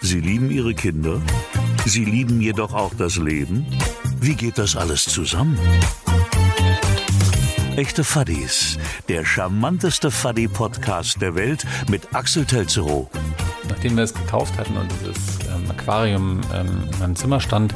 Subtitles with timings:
[0.00, 1.20] Sie lieben Ihre Kinder?
[1.86, 3.66] Sie lieben jedoch auch das Leben?
[4.20, 5.58] Wie geht das alles zusammen?
[7.76, 8.78] Echte Fuddies,
[9.08, 13.08] der charmanteste Fuddy-Podcast der Welt mit Axel Telzerow.
[13.68, 15.41] Nachdem wir es gekauft hatten und dieses
[15.82, 17.74] Aquarium ähm, in meinem Zimmer stand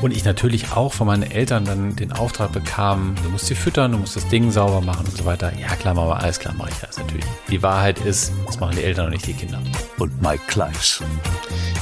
[0.00, 3.92] und ich natürlich auch von meinen Eltern dann den Auftrag bekam, du musst sie füttern,
[3.92, 5.52] du musst das Ding sauber machen und so weiter.
[5.58, 7.24] Ja klar, Mama, alles klar, mache ich das natürlich.
[7.50, 9.60] Die Wahrheit ist, das machen die Eltern und nicht die Kinder.
[9.98, 11.02] Und Mike Kleiss.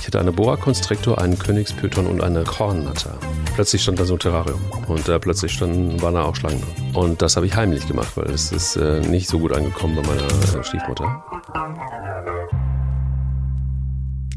[0.00, 3.16] Ich hatte eine Boa Constrictor, einen Königspython und eine Kornnatter.
[3.54, 6.94] Plötzlich stand da so ein Terrarium und äh, plötzlich standen, waren da auch Schlangen drin.
[6.94, 10.02] Und das habe ich heimlich gemacht, weil es ist äh, nicht so gut angekommen bei
[10.02, 10.26] meiner
[10.60, 11.22] äh, Stiefmutter.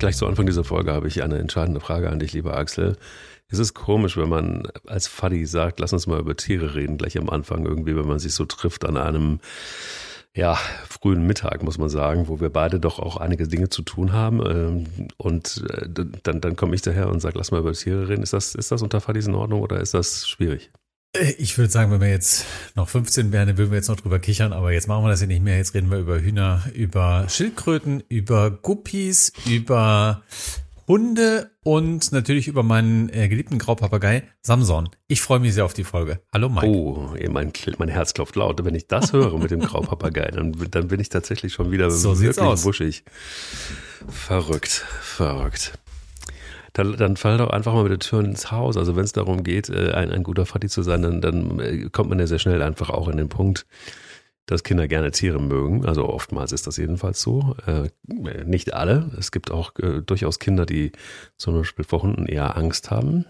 [0.03, 2.97] Gleich zu Anfang dieser Folge habe ich eine entscheidende Frage an dich, lieber Axel.
[3.47, 7.17] Es ist komisch, wenn man als Faddy sagt, lass uns mal über Tiere reden, gleich
[7.17, 9.39] am Anfang irgendwie, wenn man sich so trifft an einem
[10.35, 10.55] ja,
[10.89, 14.45] frühen Mittag, muss man sagen, wo wir beide doch auch einige Dinge zu tun haben.
[14.45, 18.23] Ähm, und äh, dann, dann komme ich daher und sage, lass mal über Tiere reden.
[18.23, 20.69] Ist das, ist das unter Fadis in Ordnung oder ist das schwierig?
[21.13, 23.99] Äh, ich würde sagen, wenn wir jetzt noch 15 wären, dann würden wir jetzt noch
[23.99, 25.57] drüber kichern, aber jetzt machen wir das ja nicht mehr.
[25.57, 30.23] Jetzt reden wir über Hühner, über Schildkröten, über Guppies, über
[30.87, 34.89] Hunde und natürlich über meinen äh, geliebten Graupapagei Samson.
[35.07, 36.19] Ich freue mich sehr auf die Folge.
[36.33, 36.67] Hallo Mike.
[36.67, 38.63] Oh, mein, mein Herz klopft laut.
[38.65, 42.19] Wenn ich das höre mit dem Graupapagei, dann, dann bin ich tatsächlich schon wieder so
[42.19, 42.65] wirklich aus.
[42.65, 43.05] wuschig.
[44.09, 45.73] Verrückt, verrückt.
[46.73, 48.77] Dann, dann fall doch einfach mal mit der Tür ins Haus.
[48.77, 51.89] Also wenn es darum geht, äh, ein, ein guter Fatti zu sein, dann, dann äh,
[51.91, 53.67] kommt man ja sehr schnell einfach auch in den Punkt,
[54.47, 55.85] dass Kinder gerne Tiere mögen.
[55.85, 57.55] Also oftmals ist das jedenfalls so.
[57.65, 57.89] Äh,
[58.45, 59.11] nicht alle.
[59.17, 60.91] Es gibt auch äh, durchaus Kinder, die
[61.37, 63.25] zum Beispiel vor Hunden eher Angst haben.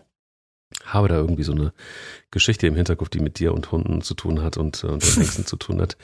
[0.85, 1.71] Habe da irgendwie so eine
[2.31, 5.45] Geschichte im Hinterkopf, die mit dir und Hunden zu tun hat und, und den Ängsten
[5.45, 5.97] zu tun hat.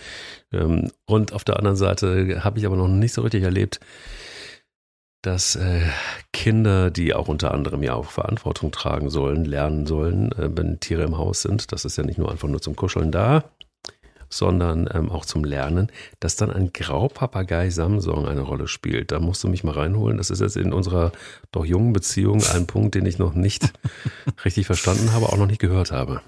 [0.52, 3.80] Ähm, und auf der anderen Seite habe ich aber noch nicht so richtig erlebt,
[5.22, 5.82] dass äh,
[6.32, 11.04] Kinder, die auch unter anderem ja auch Verantwortung tragen sollen, lernen sollen, äh, wenn Tiere
[11.04, 11.72] im Haus sind.
[11.72, 13.44] Das ist ja nicht nur einfach nur zum Kuscheln da,
[14.30, 19.12] sondern ähm, auch zum Lernen, dass dann ein Graupapagei Samsung eine Rolle spielt.
[19.12, 20.18] Da musst du mich mal reinholen.
[20.18, 21.12] Das ist jetzt in unserer
[21.52, 23.74] doch jungen Beziehung ein Punkt, den ich noch nicht
[24.46, 26.22] richtig verstanden habe, auch noch nicht gehört habe.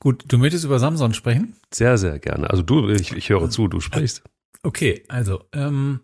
[0.00, 1.56] Gut, du möchtest über Samsung sprechen?
[1.72, 2.50] Sehr, sehr gerne.
[2.50, 4.22] Also du, ich, ich höre zu, du sprichst.
[4.62, 6.00] Okay, also ähm,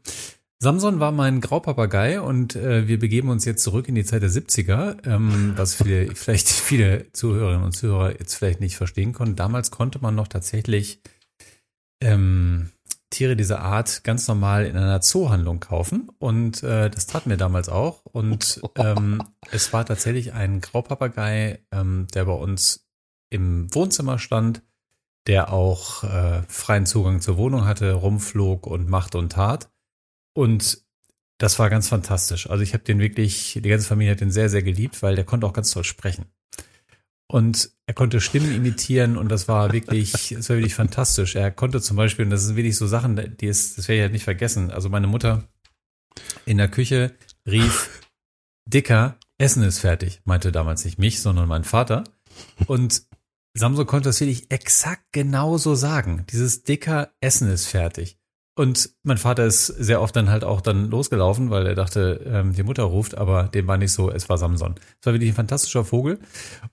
[0.62, 4.28] Samson war mein Graupapagei und äh, wir begeben uns jetzt zurück in die Zeit der
[4.28, 9.37] 70er, ähm, was viele, vielleicht viele Zuhörerinnen und Zuhörer jetzt vielleicht nicht verstehen konnten.
[9.37, 11.00] Damals konnte man noch tatsächlich
[12.03, 12.72] ähm,
[13.09, 17.71] Tiere dieser Art ganz normal in einer Zoohandlung kaufen und äh, das taten wir damals
[17.71, 22.87] auch und ähm, es war tatsächlich ein Graupapagei, ähm, der bei uns
[23.31, 24.62] im Wohnzimmer stand,
[25.27, 29.71] der auch äh, freien Zugang zur Wohnung hatte, rumflog und machte und tat.
[30.35, 30.83] Und
[31.39, 32.49] das war ganz fantastisch.
[32.51, 35.25] Also ich habe den wirklich, die ganze Familie hat den sehr, sehr geliebt, weil der
[35.25, 36.27] konnte auch ganz toll sprechen.
[37.31, 41.37] Und er konnte Stimmen imitieren und das war wirklich, das war wirklich fantastisch.
[41.37, 44.03] Er konnte zum Beispiel, und das sind wirklich so Sachen, die ist, das werde ich
[44.03, 44.71] halt nicht vergessen.
[44.71, 45.49] Also meine Mutter
[46.45, 47.15] in der Küche
[47.47, 48.03] rief,
[48.67, 50.21] Dicker, Essen ist fertig.
[50.25, 52.05] Meinte damals nicht mich, sondern mein Vater.
[52.67, 53.05] Und
[53.55, 56.27] Samso konnte das wirklich exakt genauso sagen.
[56.31, 58.20] Dieses Dicker, Essen ist fertig.
[58.60, 62.53] Und mein Vater ist sehr oft dann halt auch dann losgelaufen, weil er dachte, ähm,
[62.53, 64.75] die Mutter ruft, aber dem war nicht so, es war Samson.
[65.00, 66.19] Es war wirklich ein fantastischer Vogel.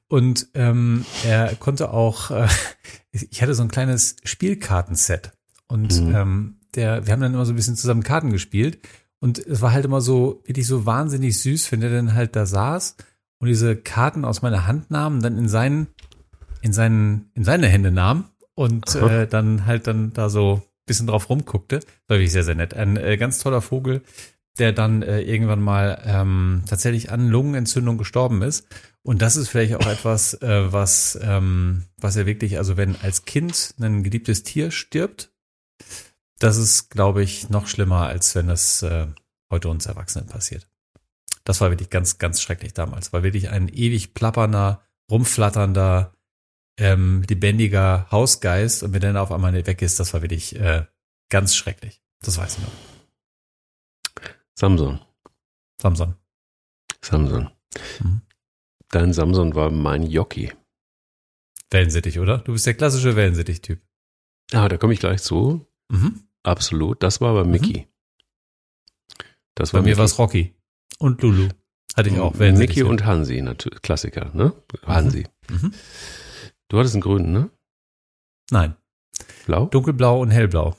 [0.10, 2.50] Und ähm, er konnte auch, äh,
[3.14, 5.32] ich hatte so ein kleines Spielkartenset.
[5.70, 6.14] Und mhm.
[6.14, 8.80] ähm, der, wir haben dann immer so ein bisschen zusammen Karten gespielt.
[9.20, 12.46] Und es war halt immer so, wirklich so wahnsinnig süß, wenn er dann halt da
[12.46, 12.98] saß
[13.40, 15.88] und diese Karten aus meiner Hand nahm und dann in seinen,
[16.60, 18.26] in seinen, in seine Hände nahm
[18.56, 21.82] und äh, dann halt dann da so bisschen drauf rumguckte.
[22.08, 22.74] war wirklich sehr, sehr nett.
[22.74, 24.02] Ein äh, ganz toller Vogel,
[24.58, 28.68] der dann äh, irgendwann mal ähm, tatsächlich an Lungenentzündung gestorben ist.
[29.04, 33.26] Und das ist vielleicht auch etwas, äh, was, ähm, was er wirklich, also wenn als
[33.26, 35.32] Kind ein geliebtes Tier stirbt,
[36.40, 39.08] das ist, glaube ich, noch schlimmer, als wenn das äh,
[39.50, 40.68] heute uns Erwachsenen passiert.
[41.44, 43.14] Das war wirklich ganz, ganz schrecklich damals.
[43.14, 46.14] War wirklich ein ewig plappernder, rumflatternder,
[46.78, 50.56] ähm, lebendiger Hausgeist und wenn der dann auf einmal nicht weg ist, das war wirklich
[50.56, 50.86] äh,
[51.30, 52.02] ganz schrecklich.
[52.22, 52.72] Das weiß ich noch.
[54.56, 55.02] Samson.
[55.82, 56.16] Samson.
[57.04, 57.50] Samson.
[58.00, 58.22] Mhm.
[58.90, 60.52] Dein Samson war mein Jockey.
[61.70, 62.40] Wellensittich, oder?
[62.40, 63.82] Du bist der klassische Wellensittich-Typ.
[64.54, 65.68] Ah, da komme ich gleich zu.
[65.90, 66.24] Mhm.
[66.44, 67.04] Absolut.
[67.04, 67.88] Das war aber Mickey.
[69.54, 70.56] Das war Bei mir war es Rocky
[71.00, 71.50] und Lulu.
[71.96, 72.36] Hatte ich auch.
[72.36, 73.82] Mickey und Hansi, natürlich.
[73.82, 74.54] Klassiker, ne?
[74.86, 75.26] Hansi.
[75.50, 75.74] Mhm.
[76.70, 77.50] Du hattest einen grünen, ne?
[78.52, 78.76] Nein.
[79.46, 79.66] Blau?
[79.68, 80.76] Dunkelblau und hellblau.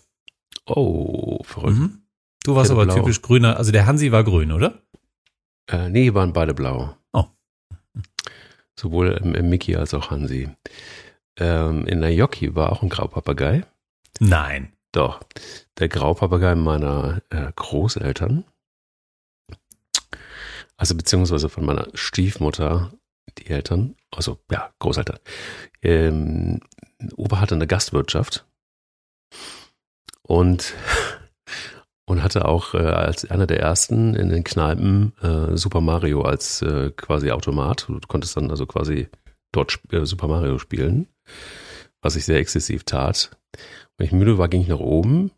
[0.66, 1.78] Oh, verrückt.
[1.78, 2.02] Mhm.
[2.44, 2.94] Du warst aber blau.
[2.94, 3.56] typisch grüner.
[3.56, 4.82] Also der Hansi war grün, oder?
[5.70, 6.96] Äh, nee, waren beide blau.
[7.12, 7.26] Oh.
[8.78, 10.48] Sowohl ähm, Mickey als auch Hansi.
[11.38, 13.64] Ähm, in der Jockey war auch ein Graupapagei.
[14.20, 14.72] Nein.
[14.92, 15.20] Doch.
[15.78, 18.44] Der Graupapagei meiner äh, Großeltern.
[20.76, 22.92] Also beziehungsweise von meiner Stiefmutter,
[23.38, 25.18] die Eltern, also ja, Großeltern.
[25.82, 26.60] Ähm,
[27.16, 28.46] Opa hatte eine Gastwirtschaft
[30.22, 30.74] und
[32.06, 36.62] und hatte auch äh, als einer der ersten in den Kneipen äh, Super Mario als
[36.62, 37.86] äh, quasi Automat.
[37.88, 39.08] Du konntest dann also quasi
[39.52, 41.08] dort äh, Super Mario spielen,
[42.00, 43.36] was ich sehr exzessiv tat.
[43.96, 45.32] Wenn ich müde war, ging ich nach oben.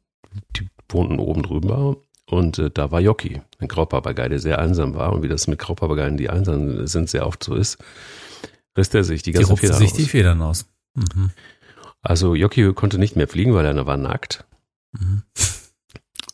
[0.56, 1.97] Die wohnten oben drüber
[2.31, 5.12] und äh, da war Jockey, ein Graupapagei, der sehr einsam war.
[5.12, 7.79] Und wie das mit Graupapageien, die einsam sind, sehr oft so ist,
[8.79, 9.97] riss er sich die ganzen die Federn sich aus.
[9.97, 10.67] die Federn aus.
[10.94, 11.31] Mhm.
[12.03, 14.44] Also Jockey konnte nicht mehr fliegen, weil er war nackt.
[14.93, 15.23] Mhm.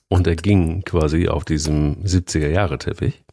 [0.08, 3.24] Und er ging quasi auf diesem 70er-Jahre-Teppich.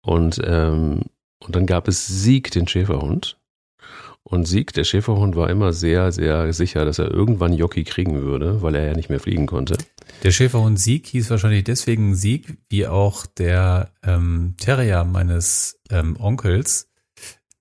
[0.00, 1.02] Und, ähm,
[1.44, 3.38] und dann gab es Sieg, den Schäferhund.
[4.22, 8.62] Und Sieg, der Schäferhund, war immer sehr, sehr sicher, dass er irgendwann Jockey kriegen würde,
[8.62, 9.78] weil er ja nicht mehr fliegen konnte.
[10.22, 16.90] Der Schäferhund Sieg hieß wahrscheinlich deswegen Sieg, wie auch der ähm, Terrier meines ähm, Onkels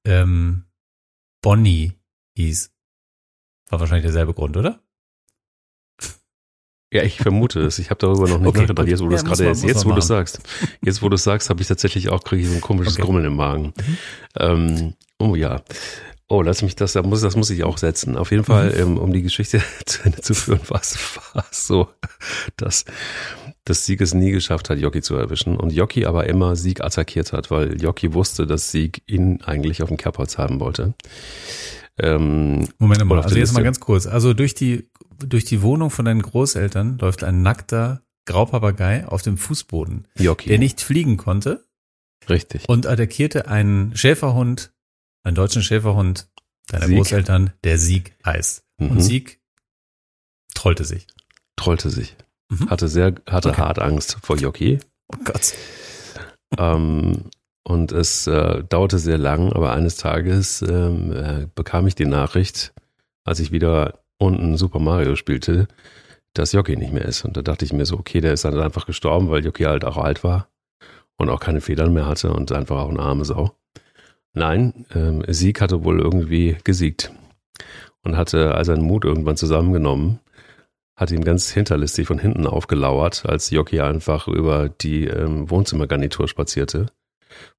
[0.05, 0.65] ähm,
[1.41, 1.93] Bonnie
[2.35, 2.71] hieß.
[3.69, 4.81] War wahrscheinlich derselbe Grund, oder?
[6.91, 7.77] Ja, ich vermute es.
[7.77, 8.87] Ich habe darüber noch nicht okay, nachgedacht.
[8.87, 10.39] Jetzt, wo du es gerade jetzt, jetzt, wo du sagst,
[10.81, 13.03] jetzt, wo du sagst, habe ich tatsächlich auch kriege ich so ein komisches okay.
[13.03, 13.73] Grummeln im Magen.
[13.77, 13.97] Mhm.
[14.37, 15.61] Ähm, oh ja.
[16.29, 18.15] Oh, lass mich das, das muss, das muss ich auch setzen.
[18.15, 18.79] Auf jeden Fall, mhm.
[18.79, 21.89] ähm, um die Geschichte zu Ende zu führen, war es so,
[22.55, 22.85] dass,
[23.65, 27.33] dass Sieg es nie geschafft hat, Jockey zu erwischen und Jockey aber immer Sieg attackiert
[27.33, 30.93] hat, weil Jockey wusste, dass Sieg ihn eigentlich auf dem Kerbholz haben wollte.
[31.97, 34.05] Ähm, Moment mal, also jetzt mal ganz kurz.
[34.05, 34.89] Also durch die
[35.25, 40.49] durch die Wohnung von deinen Großeltern läuft ein nackter Graupapagei auf dem Fußboden, Jockey.
[40.49, 41.65] der nicht fliegen konnte.
[42.29, 42.69] Richtig.
[42.69, 44.71] Und attackierte einen Schäferhund,
[45.29, 46.27] einen deutschen Schäferhund
[46.67, 46.97] deiner Sieg.
[46.97, 48.63] Großeltern, der Sieg heißt.
[48.77, 48.91] Mhm.
[48.91, 49.39] Und Sieg
[50.53, 51.07] trollte sich.
[51.55, 52.15] Trollte sich.
[52.49, 52.69] Mhm.
[52.69, 53.61] Hatte sehr, hatte okay.
[53.61, 54.79] hart Angst vor Jockey.
[55.13, 55.53] Oh Gott.
[56.57, 57.29] Ähm,
[57.63, 62.73] und es äh, dauerte sehr lang, aber eines Tages ähm, äh, bekam ich die Nachricht,
[63.23, 65.67] als ich wieder unten Super Mario spielte,
[66.33, 67.23] dass Jockey nicht mehr ist.
[67.23, 69.85] Und da dachte ich mir so, okay, der ist dann einfach gestorben, weil Jockey halt
[69.85, 70.47] auch alt war
[71.17, 73.55] und auch keine Federn mehr hatte und einfach auch eine arme Sau.
[74.33, 77.11] Nein, ähm, Sieg hatte wohl irgendwie gesiegt
[78.03, 80.19] und hatte all seinen Mut irgendwann zusammengenommen,
[80.95, 86.87] hat ihm ganz hinterlistig von hinten aufgelauert, als Jockey einfach über die ähm, Wohnzimmergarnitur spazierte,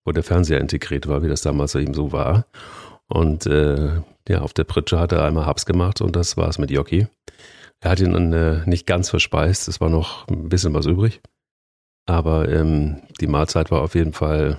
[0.04, 2.46] wo der Fernseher integriert war, wie das damals ihm so war.
[3.08, 6.58] Und äh, ja, auf der Pritsche hat er einmal Habs gemacht und das war es
[6.58, 7.08] mit Jockey.
[7.80, 11.20] Er hat ihn dann äh, nicht ganz verspeist, es war noch ein bisschen was übrig.
[12.06, 14.58] Aber ähm, die Mahlzeit war auf jeden Fall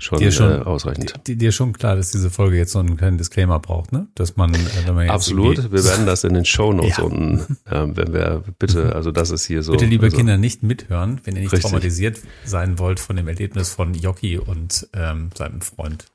[0.00, 1.14] schon, dir schon äh, ausreichend.
[1.26, 4.08] Dir, dir schon klar, dass diese Folge jetzt so einen kleinen Disclaimer braucht, ne?
[4.14, 7.04] Dass man, äh, wenn man jetzt Absolut, wir werden das in den Show Notes ja.
[7.04, 9.72] unten, äh, wenn wir bitte, also das ist hier so.
[9.72, 11.70] Bitte, liebe also, Kinder, nicht mithören, wenn ihr nicht richtig.
[11.70, 16.06] traumatisiert sein wollt von dem Erlebnis von Jockey und ähm, seinem Freund.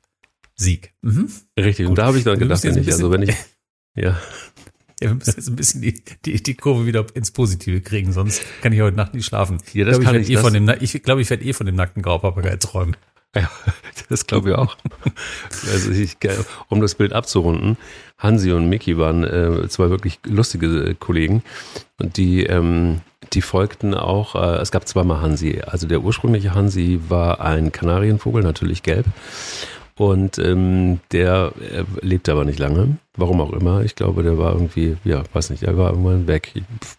[0.56, 0.94] Sieg.
[1.02, 1.30] Mhm.
[1.58, 1.90] Richtig, Gut.
[1.90, 3.34] und da habe ich dann gedacht, wenn ich, also wenn ich,
[3.94, 4.18] ja.
[5.02, 8.40] Ja, wir müssen jetzt ein bisschen die, die, die Kurve wieder ins Positive kriegen, sonst
[8.62, 9.58] kann ich heute Nacht nicht schlafen.
[9.74, 11.66] Ja, das ich glaube, ich, ich, eh von dem, ich glaube, ich werde eh von
[11.66, 12.96] dem nackten Graupapagei träumen.
[13.36, 13.50] Ja,
[14.08, 14.76] das glaube ich auch.
[15.70, 16.16] also ich,
[16.68, 17.76] um das Bild abzurunden,
[18.18, 21.42] Hansi und Mickey waren äh, zwei wirklich lustige äh, Kollegen
[21.98, 23.02] und die, ähm,
[23.32, 25.60] die folgten auch, äh, es gab zweimal Hansi.
[25.66, 29.06] Also der ursprüngliche Hansi war ein Kanarienvogel, natürlich gelb.
[29.98, 31.52] Und ähm, der
[32.02, 32.98] lebte aber nicht lange.
[33.16, 33.82] Warum auch immer.
[33.82, 36.52] Ich glaube, der war irgendwie, ja, weiß nicht, der war irgendwann weg.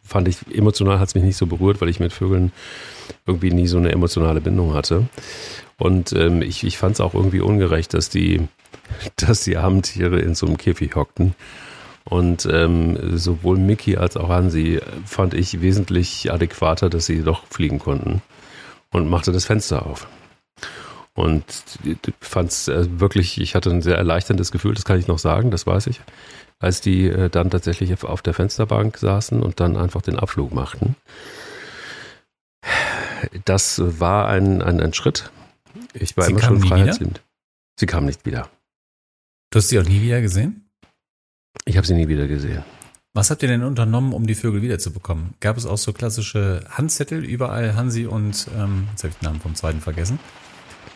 [0.03, 2.51] Fand ich, emotional hat es mich nicht so berührt, weil ich mit Vögeln
[3.25, 5.07] irgendwie nie so eine emotionale Bindung hatte.
[5.77, 8.47] Und ähm, ich, ich fand es auch irgendwie ungerecht, dass die,
[9.15, 11.35] dass die armen in so einem Käfig hockten.
[12.03, 17.79] Und ähm, sowohl Mickey als auch Hansi fand ich wesentlich adäquater, dass sie doch fliegen
[17.79, 18.21] konnten.
[18.91, 20.07] Und machte das Fenster auf.
[21.13, 21.43] Und
[22.21, 25.51] fand es äh, wirklich, ich hatte ein sehr erleichterndes Gefühl, das kann ich noch sagen,
[25.51, 25.99] das weiß ich,
[26.59, 30.95] als die äh, dann tatsächlich auf der Fensterbank saßen und dann einfach den Abflug machten.
[33.45, 35.31] Das war ein, ein, ein Schritt.
[35.93, 37.21] Ich war sie immer schon freiheitsliebend.
[37.79, 38.49] Sie kam nicht wieder.
[39.51, 40.69] Du hast sie auch nie wieder gesehen?
[41.65, 42.63] Ich habe sie nie wieder gesehen.
[43.13, 45.33] Was habt ihr denn unternommen, um die Vögel wiederzubekommen?
[45.39, 49.41] Gab es auch so klassische Handzettel überall, Hansi und, ähm, jetzt habe ich den Namen
[49.41, 50.19] vom zweiten vergessen,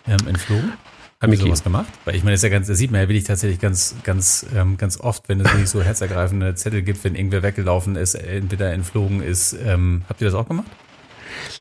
[0.08, 0.74] ähm, entflogen?
[1.22, 1.88] Haben die sowas gemacht?
[2.06, 4.46] Weil ich meine, das, ist ja ganz, das sieht man ja wirklich tatsächlich ganz, ganz,
[4.56, 8.74] ähm, ganz oft, wenn es nicht so herzergreifende Zettel gibt, wenn irgendwer weggelaufen ist, entweder
[8.74, 9.54] entflogen ist.
[9.54, 10.68] Ähm, habt ihr das auch gemacht?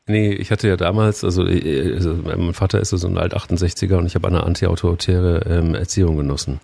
[0.07, 4.05] Nee, ich hatte ja damals, also, äh, also mein Vater ist so ein Alt-68er und
[4.05, 6.59] ich habe eine antiautoritäre ähm, Erziehung genossen.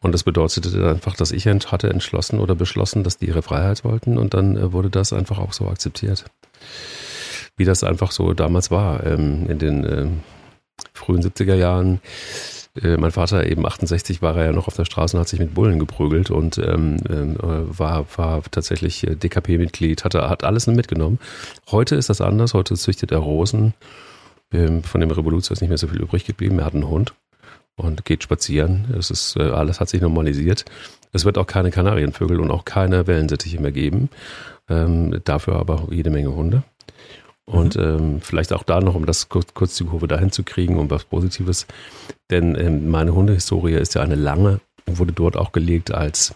[0.00, 4.18] Und das bedeutete einfach, dass ich hatte entschlossen oder beschlossen, dass die ihre Freiheit wollten
[4.18, 6.24] und dann äh, wurde das einfach auch so akzeptiert.
[7.56, 10.06] Wie das einfach so damals war, ähm, in den äh,
[10.94, 12.00] frühen 70er Jahren
[12.80, 15.40] äh, mein Vater eben 68 war er ja noch auf der Straße und hat sich
[15.40, 21.18] mit Bullen geprügelt und ähm, äh, war, war tatsächlich äh, DKP-Mitglied, hatte, hat alles mitgenommen.
[21.70, 23.74] Heute ist das anders, heute züchtet er Rosen.
[24.52, 26.58] Ähm, von dem Revolution ist nicht mehr so viel übrig geblieben.
[26.58, 27.14] Er hat einen Hund
[27.76, 28.94] und geht spazieren.
[28.98, 30.64] Es ist, äh, alles hat sich normalisiert.
[31.12, 34.08] Es wird auch keine Kanarienvögel und auch keine Wellensittiche mehr geben.
[34.68, 36.62] Ähm, dafür aber jede Menge Hunde.
[37.44, 37.82] Und mhm.
[37.82, 40.90] ähm, vielleicht auch da noch, um das kurz, kurz die Kurve dahin zu kriegen, um
[40.90, 41.66] was Positives.
[42.30, 46.34] Denn ähm, meine Hundehistorie ist ja eine lange und wurde dort auch gelegt als,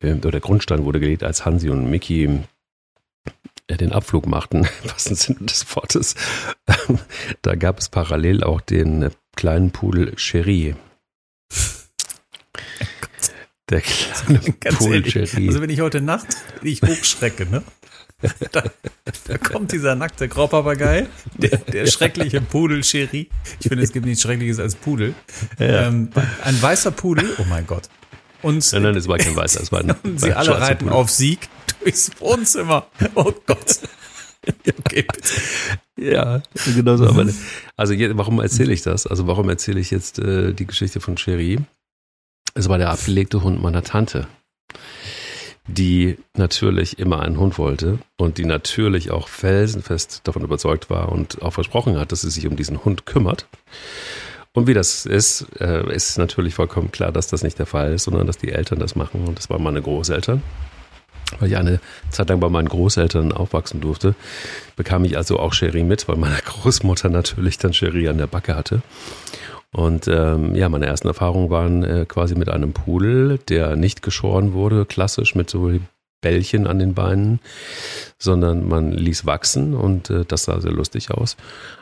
[0.00, 2.40] äh, oder der Grundstein wurde gelegt, als Hansi und Mickey
[3.68, 6.14] äh, den Abflug machten, was im Sinne des Wortes.
[7.42, 10.74] da gab es parallel auch den äh, kleinen Pudel Cherie.
[13.70, 15.48] Der kleine Pudel Cherie.
[15.48, 17.62] Also wenn ich heute Nacht, ich hochschrecke, ne?
[18.52, 18.62] Da,
[19.26, 23.28] da, kommt dieser nackte Graupapagei, der, der schreckliche Pudel Cherie.
[23.60, 25.14] Ich finde, es gibt nichts Schreckliches als Pudel.
[25.58, 25.88] Ja.
[25.88, 26.10] Ähm,
[26.42, 27.88] ein weißer Pudel, oh mein Gott.
[28.42, 30.94] Und, nein, nein, es war kein weißer, es war ein, und sie alle reiten Pudel.
[30.94, 31.48] auf Sieg
[31.82, 32.86] durchs Wohnzimmer.
[33.14, 33.80] Oh Gott.
[34.68, 35.06] Okay,
[35.96, 36.42] Ja,
[36.74, 37.06] genau so.
[37.06, 37.26] Aber,
[37.78, 39.06] also warum erzähle ich das?
[39.06, 41.60] Also warum erzähle ich jetzt äh, die Geschichte von Cherie?
[42.52, 44.28] Es war der abgelegte Hund meiner Tante
[45.66, 51.40] die natürlich immer einen Hund wollte und die natürlich auch felsenfest davon überzeugt war und
[51.42, 53.46] auch versprochen hat, dass sie sich um diesen Hund kümmert.
[54.52, 58.04] Und wie das ist, äh, ist natürlich vollkommen klar, dass das nicht der Fall ist,
[58.04, 59.26] sondern dass die Eltern das machen.
[59.26, 60.42] Und das waren meine Großeltern.
[61.40, 61.80] Weil ich eine
[62.10, 64.14] Zeit lang bei meinen Großeltern aufwachsen durfte,
[64.76, 68.54] bekam ich also auch Sherry mit, weil meine Großmutter natürlich dann Sherry an der Backe
[68.54, 68.82] hatte.
[69.74, 74.52] Und ähm, ja, meine ersten Erfahrungen waren äh, quasi mit einem Pudel, der nicht geschoren
[74.52, 75.68] wurde, klassisch mit so
[76.20, 77.40] Bällchen an den Beinen,
[78.16, 81.36] sondern man ließ wachsen und äh, das sah sehr lustig aus.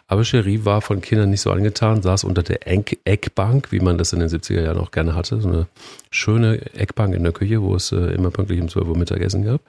[0.08, 3.98] Aber Cherie war von Kindern nicht so angetan, saß unter der Eck Eckbank, wie man
[3.98, 5.66] das in den 70er Jahren auch gerne hatte, so eine
[6.10, 9.60] schöne Eckbank in der Küche, wo es äh, immer pünktlich um 12 Uhr Mittagessen gab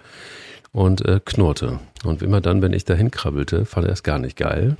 [0.71, 1.79] und äh, knurrte.
[2.05, 4.77] Und immer dann, wenn ich dahin krabbelte, fand er es gar nicht geil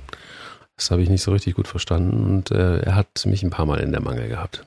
[0.76, 3.66] das habe ich nicht so richtig gut verstanden und äh, er hat mich ein paar
[3.66, 4.66] Mal in der Mangel gehabt.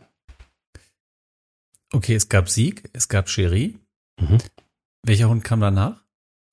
[1.93, 3.77] Okay, es gab Sieg, es gab Cherie.
[4.19, 4.37] Mhm.
[5.03, 6.01] Welcher Hund kam danach?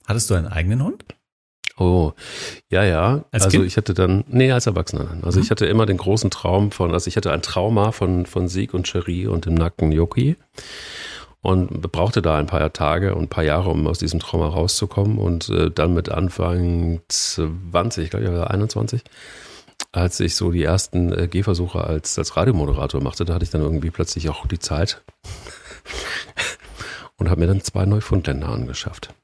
[0.07, 1.05] Hattest du einen eigenen Hund?
[1.77, 2.13] Oh,
[2.71, 3.25] ja, ja.
[3.33, 3.67] Als also kind?
[3.67, 5.25] ich hatte dann, nee, als Erwachsener dann.
[5.25, 5.45] Also mhm.
[5.45, 8.75] ich hatte immer den großen Traum von, also ich hatte ein Trauma von, von Sieg
[8.75, 10.37] und Cherie und dem nackten Yoki
[11.45, 15.19] und brauchte da ein paar Tage und ein paar Jahre, um aus diesem Trauma rauszukommen
[15.19, 19.03] und äh, dann mit Anfang 20, ich glaube, ich war 21,
[19.95, 23.61] als ich so die ersten äh, Gehversuche als, als Radiomoderator machte, da hatte ich dann
[23.61, 25.05] irgendwie plötzlich auch die Zeit
[27.17, 29.15] und habe mir dann zwei Neufundländer angeschafft.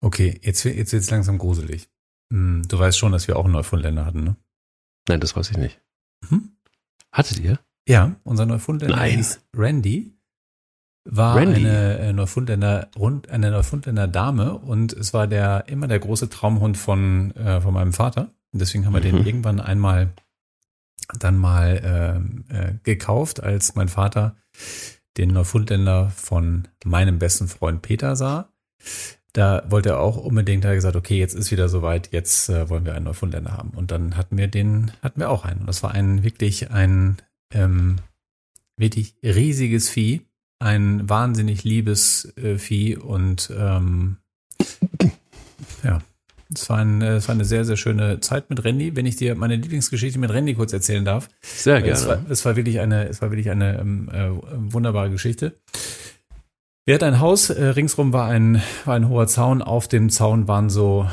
[0.00, 1.88] Okay, jetzt, jetzt wird es langsam gruselig.
[2.32, 4.36] Hm, du weißt schon, dass wir auch Neufundländer hatten, ne?
[5.08, 5.80] Nein, das weiß ich nicht.
[6.28, 6.56] Hm?
[7.12, 7.58] Hattet ihr?
[7.86, 9.16] Ja, unser Neufundländer Nein.
[9.16, 10.14] hieß Randy.
[11.04, 11.60] War Randy.
[11.60, 16.78] eine äh, Neufundländer, rund, eine Neufundländer Dame und es war der, immer der große Traumhund
[16.78, 18.30] von, äh, von meinem Vater.
[18.54, 19.16] Und deswegen haben wir mhm.
[19.16, 20.14] den irgendwann einmal
[21.18, 24.36] dann mal äh, äh, gekauft, als mein Vater
[25.16, 28.48] den Neufundländer von meinem besten Freund Peter sah.
[29.32, 32.84] Da wollte er auch unbedingt, hat gesagt, okay, jetzt ist wieder soweit, jetzt äh, wollen
[32.84, 33.70] wir einen Neufundländer haben.
[33.70, 35.60] Und dann hatten wir den, hatten wir auch einen.
[35.60, 37.16] Und das war ein wirklich ein
[37.52, 37.96] ähm,
[38.76, 40.22] wirklich riesiges Vieh,
[40.60, 44.18] ein wahnsinnig liebes äh, Vieh und ähm,
[45.82, 46.00] ja,
[46.52, 48.96] es war, ein, es war eine sehr, sehr schöne Zeit mit Randy.
[48.96, 51.28] Wenn ich dir meine Lieblingsgeschichte mit Randy kurz erzählen darf.
[51.40, 51.92] Sehr gerne.
[51.92, 54.30] Es war, es war wirklich eine, es war wirklich eine ähm, äh,
[54.72, 55.54] wunderbare Geschichte.
[56.84, 59.62] Wir hatten ein Haus, äh, ringsrum war ein, war ein hoher Zaun.
[59.62, 61.08] Auf dem Zaun waren so,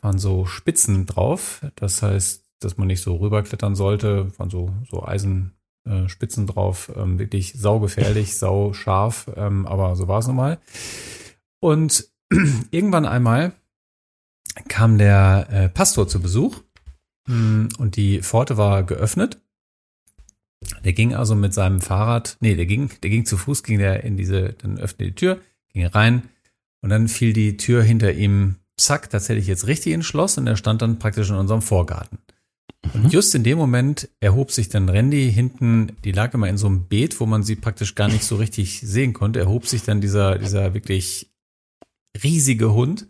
[0.00, 1.64] waren so Spitzen drauf.
[1.76, 4.36] Das heißt, dass man nicht so rüberklettern sollte.
[4.38, 6.90] Waren so, so Eisenspitzen äh, drauf.
[6.96, 9.30] Ähm, wirklich saugefährlich, sau scharf.
[9.36, 10.58] Ähm, aber so war es nun mal.
[11.60, 12.08] Und
[12.72, 13.52] irgendwann einmal
[14.68, 16.60] kam der äh, Pastor zu Besuch
[17.28, 19.40] hm, und die Pforte war geöffnet.
[20.84, 24.04] Der ging also mit seinem Fahrrad, nee, der ging, der ging zu Fuß, ging der
[24.04, 25.40] in diese, dann öffnete die Tür,
[25.72, 26.28] ging rein
[26.80, 30.56] und dann fiel die Tür hinter ihm, zack, tatsächlich jetzt richtig ins Schloss und er
[30.56, 32.18] stand dann praktisch in unserem Vorgarten.
[32.92, 36.66] Und just in dem Moment erhob sich dann Randy hinten, die lag immer in so
[36.66, 40.00] einem Beet, wo man sie praktisch gar nicht so richtig sehen konnte, erhob sich dann
[40.00, 41.30] dieser, dieser wirklich
[42.22, 43.08] riesige Hund.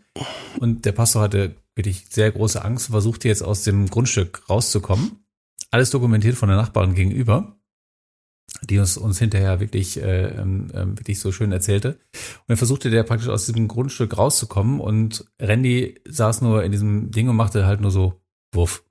[0.59, 5.25] Und der Pastor hatte wirklich sehr große Angst und versuchte jetzt aus dem Grundstück rauszukommen.
[5.71, 7.57] Alles dokumentiert von der Nachbarin gegenüber,
[8.63, 11.89] die uns, uns hinterher wirklich, äh, ähm, wirklich so schön erzählte.
[11.89, 17.11] Und dann versuchte der praktisch aus diesem Grundstück rauszukommen und Randy saß nur in diesem
[17.11, 18.21] Ding und machte halt nur so
[18.53, 18.83] Wuff.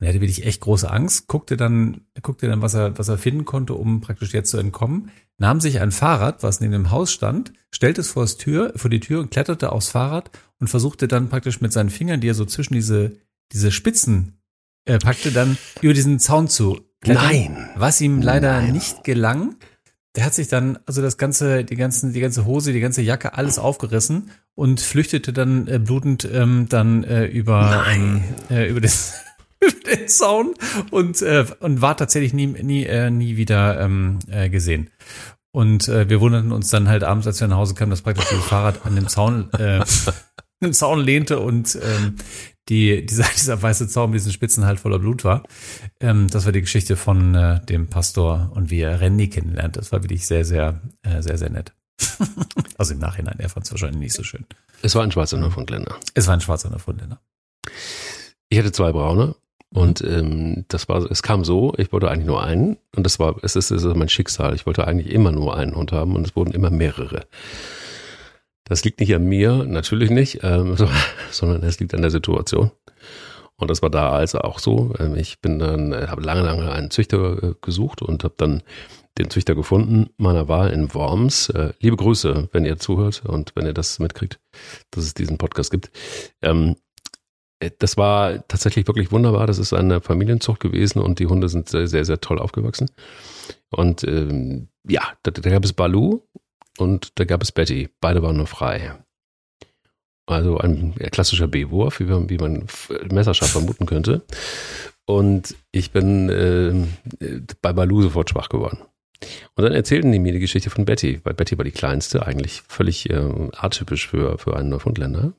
[0.00, 3.18] Und er hatte wirklich echt große Angst, guckte dann, guckte dann, was er, was er
[3.18, 7.12] finden konnte, um praktisch jetzt zu entkommen, nahm sich ein Fahrrad, was neben dem Haus
[7.12, 11.06] stand, stellte es vor, das Tür, vor die Tür und kletterte aufs Fahrrad und versuchte
[11.06, 13.12] dann praktisch mit seinen Fingern, die er so zwischen diese,
[13.52, 14.40] diese Spitzen
[14.86, 17.24] äh, packte, dann über diesen Zaun zu klettern.
[17.24, 17.70] Nein.
[17.76, 18.72] Was ihm leider Nein.
[18.72, 19.56] nicht gelang.
[20.16, 23.34] Der hat sich dann, also das ganze, die ganzen, die ganze Hose, die ganze Jacke,
[23.34, 29.14] alles aufgerissen und flüchtete dann äh, blutend ähm, dann äh, über, ähm, äh, über das
[29.60, 30.54] über den Zaun
[30.90, 34.90] und äh, und war tatsächlich nie nie äh, nie wieder ähm, äh, gesehen.
[35.52, 38.28] Und äh, wir wunderten uns dann halt abends, als wir nach Hause kamen, dass praktisch
[38.30, 39.84] das Fahrrad an dem Zaun äh,
[40.62, 42.16] dem Zaun lehnte und ähm,
[42.68, 45.42] die dieser dieser weiße Zaun mit diesen Spitzen halt voller Blut war.
[46.00, 49.76] Ähm, das war die Geschichte von äh, dem Pastor und wie er Randy kennenlernt.
[49.76, 51.72] Das war wirklich sehr sehr äh, sehr sehr nett.
[52.78, 54.46] also im Nachhinein, er fand es wahrscheinlich nicht so schön.
[54.82, 55.96] Es war ein schwarzer Neufundländer.
[56.14, 57.20] Es war ein schwarzer Neufundländer.
[58.48, 59.34] Ich hatte zwei braune
[59.72, 63.36] und ähm, das war, es kam so, ich wollte eigentlich nur einen und das war,
[63.42, 64.54] es ist, es ist mein Schicksal.
[64.54, 67.26] Ich wollte eigentlich immer nur einen Hund haben und es wurden immer mehrere.
[68.64, 70.88] Das liegt nicht an mir, natürlich nicht, ähm, so,
[71.30, 72.72] sondern es liegt an der Situation.
[73.56, 74.94] Und das war da also auch so.
[74.98, 78.62] Ähm, Ich bin dann, äh, habe lange, lange einen Züchter äh, gesucht und habe dann
[79.18, 81.50] den Züchter gefunden, meiner Wahl in Worms.
[81.50, 84.40] Äh, Liebe Grüße, wenn ihr zuhört und wenn ihr das mitkriegt,
[84.90, 85.90] dass es diesen Podcast gibt.
[86.42, 86.89] Ähm, äh,
[87.78, 89.46] das war tatsächlich wirklich wunderbar.
[89.46, 92.90] Das ist eine Familienzucht gewesen und die Hunde sind sehr, sehr, sehr toll aufgewachsen.
[93.70, 96.20] Und ähm, ja, da, da gab es Balu
[96.78, 97.90] und da gab es Betty.
[98.00, 98.94] Beide waren nur frei.
[100.26, 102.66] Also ein klassischer B-Wurf, wie man, wie man
[103.10, 104.22] messerscharf vermuten könnte.
[105.04, 108.78] Und ich bin äh, bei Balu sofort schwach geworden.
[109.54, 112.62] Und dann erzählten die mir die Geschichte von Betty, weil Betty war die kleinste, eigentlich
[112.68, 113.20] völlig äh,
[113.52, 115.34] atypisch für, für einen Neufundländer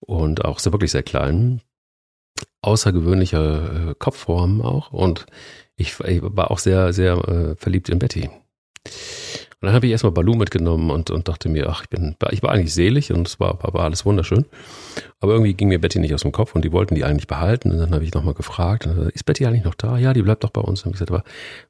[0.00, 1.60] und auch sehr wirklich sehr klein.
[2.62, 5.26] Außergewöhnliche äh, Kopfform auch und
[5.76, 8.28] ich, ich war auch sehr, sehr äh, verliebt in Betty.
[9.60, 12.44] Und dann habe ich erstmal Balu mitgenommen und, und dachte mir, ach, ich bin, ich
[12.44, 14.44] war eigentlich selig und es war, war alles wunderschön.
[15.18, 17.72] Aber irgendwie ging mir Betty nicht aus dem Kopf und die wollten die eigentlich behalten.
[17.72, 19.98] Und dann habe ich nochmal gefragt, gesagt, ist Betty eigentlich noch da?
[19.98, 20.84] Ja, die bleibt doch bei uns.
[20.84, 21.24] Und ich gesagt, aber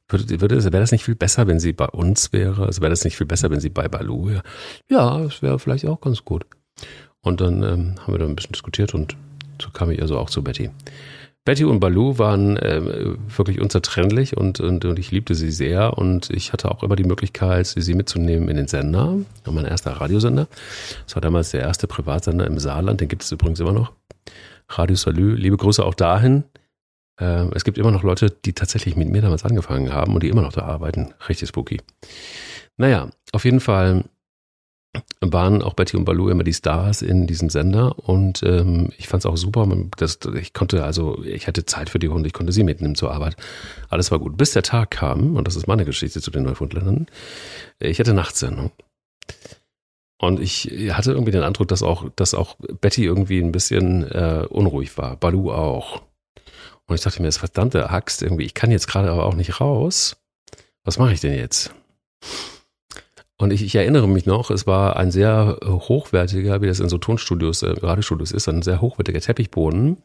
[0.07, 2.67] würde, würde, wäre das nicht viel besser, wenn sie bei uns wäre?
[2.67, 4.43] Also wäre das nicht viel besser, wenn sie bei Balu wäre?
[4.87, 6.45] Ja, das wäre vielleicht auch ganz gut.
[7.21, 9.15] Und dann ähm, haben wir da ein bisschen diskutiert und
[9.61, 10.69] so kam ich also auch zu Betty.
[11.45, 16.29] Betty und Balu waren ähm, wirklich unzertrennlich und, und, und ich liebte sie sehr und
[16.29, 20.47] ich hatte auch immer die Möglichkeit, sie, mitzunehmen in den Sender, mein erster Radiosender.
[21.05, 23.93] Das war damals der erste Privatsender im Saarland, den gibt es übrigens immer noch.
[24.67, 26.43] Radio Salü, liebe Grüße auch dahin.
[27.19, 30.29] Ähm, es gibt immer noch Leute, die tatsächlich mit mir damals angefangen haben und die
[30.29, 31.13] immer noch da arbeiten.
[31.27, 31.81] Richtig spooky.
[32.77, 34.03] Naja, auf jeden Fall
[35.21, 39.21] waren auch Betty und Balu immer die Stars in diesem Sender und ähm, ich fand
[39.21, 39.67] es auch super.
[39.97, 43.11] Das, ich konnte also, ich hatte Zeit für die Hunde, ich konnte sie mitnehmen zur
[43.11, 43.35] Arbeit.
[43.89, 44.37] Alles war gut.
[44.37, 47.07] Bis der Tag kam, und das ist meine Geschichte zu den Neufundländern,
[47.79, 48.71] ich hatte Nachtsendung.
[50.21, 54.45] Und ich hatte irgendwie den Eindruck, dass auch, dass auch Betty irgendwie ein bisschen äh,
[54.49, 55.15] unruhig war.
[55.15, 56.01] Balu auch.
[56.87, 59.61] Und ich dachte mir, das verdammte Axt, irgendwie, ich kann jetzt gerade aber auch nicht
[59.61, 60.17] raus.
[60.83, 61.73] Was mache ich denn jetzt?
[63.41, 66.89] Und ich, ich erinnere mich noch, es war ein sehr äh, hochwertiger, wie das in
[66.89, 69.97] so Tonstudios, äh, Radiostudios ist, ein sehr hochwertiger Teppichboden,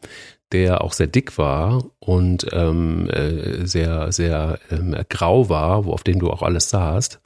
[0.53, 6.03] der auch sehr dick war und ähm, äh, sehr, sehr ähm, grau war, wo auf
[6.03, 7.19] dem du auch alles sahst.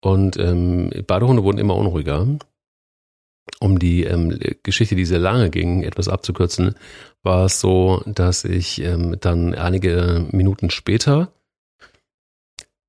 [0.00, 2.24] Und ähm, Badehunde wurden immer unruhiger.
[3.60, 6.76] Um die ähm, Geschichte, die sehr lange ging, etwas abzukürzen,
[7.24, 11.32] war es so, dass ich ähm, dann einige Minuten später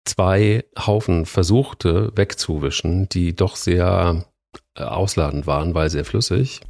[0.05, 4.25] zwei Haufen versuchte wegzuwischen, die doch sehr
[4.75, 6.61] äh, ausladend waren, weil sehr flüssig.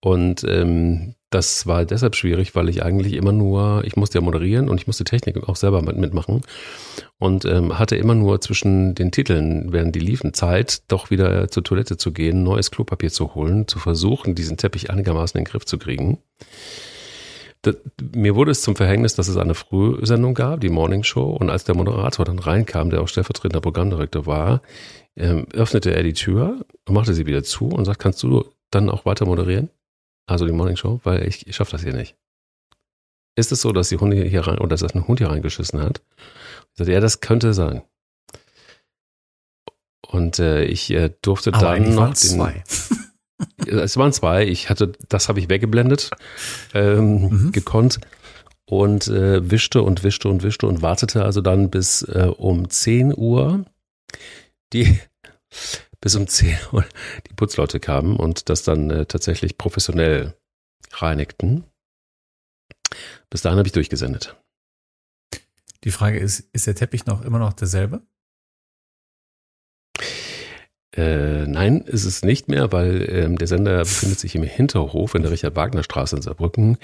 [0.00, 4.68] Und ähm, das war deshalb schwierig, weil ich eigentlich immer nur, ich musste ja moderieren
[4.68, 6.42] und ich musste Technik auch selber mit, mitmachen
[7.18, 11.64] und ähm, hatte immer nur zwischen den Titeln, während die liefen, Zeit, doch wieder zur
[11.64, 15.66] Toilette zu gehen, neues Klopapier zu holen, zu versuchen, diesen Teppich einigermaßen in den Griff
[15.66, 16.18] zu kriegen.
[17.66, 17.76] Das,
[18.14, 21.64] mir wurde es zum Verhängnis, dass es eine Frühsendung gab, die Morning Show, und als
[21.64, 24.62] der Moderator dann reinkam, der auch stellvertretender Programmdirektor war,
[25.16, 29.04] ähm, öffnete er die Tür machte sie wieder zu und sagt, kannst du dann auch
[29.04, 29.70] weiter moderieren?
[30.26, 32.16] Also die Morning Show, weil ich, ich schaffe das hier nicht.
[33.34, 36.02] ist es so, dass die Hunde hier rein, oder dass ein Hund hier reingeschissen hat?
[36.72, 37.82] Ich sagte, ja, das könnte sein.
[40.06, 42.64] Und äh, ich äh, durfte Aber dann noch den, zwei.
[43.66, 44.46] Es waren zwei.
[44.46, 46.10] Ich hatte, das habe ich weggeblendet,
[46.74, 47.52] ähm, Mhm.
[47.52, 48.00] gekonnt
[48.64, 53.14] und äh, wischte und wischte und wischte und wartete also dann bis äh, um 10
[53.16, 53.64] Uhr
[54.72, 54.98] die
[56.00, 56.84] bis um 10 Uhr
[57.28, 60.34] die Putzleute kamen und das dann äh, tatsächlich professionell
[60.92, 61.64] reinigten.
[63.30, 64.36] Bis dahin habe ich durchgesendet.
[65.84, 68.02] Die Frage ist, ist der Teppich noch immer noch derselbe?
[70.96, 75.22] Äh, nein, ist es nicht mehr, weil ähm, der Sender befindet sich im Hinterhof in
[75.22, 76.78] der Richard-Wagner-Straße in Saarbrücken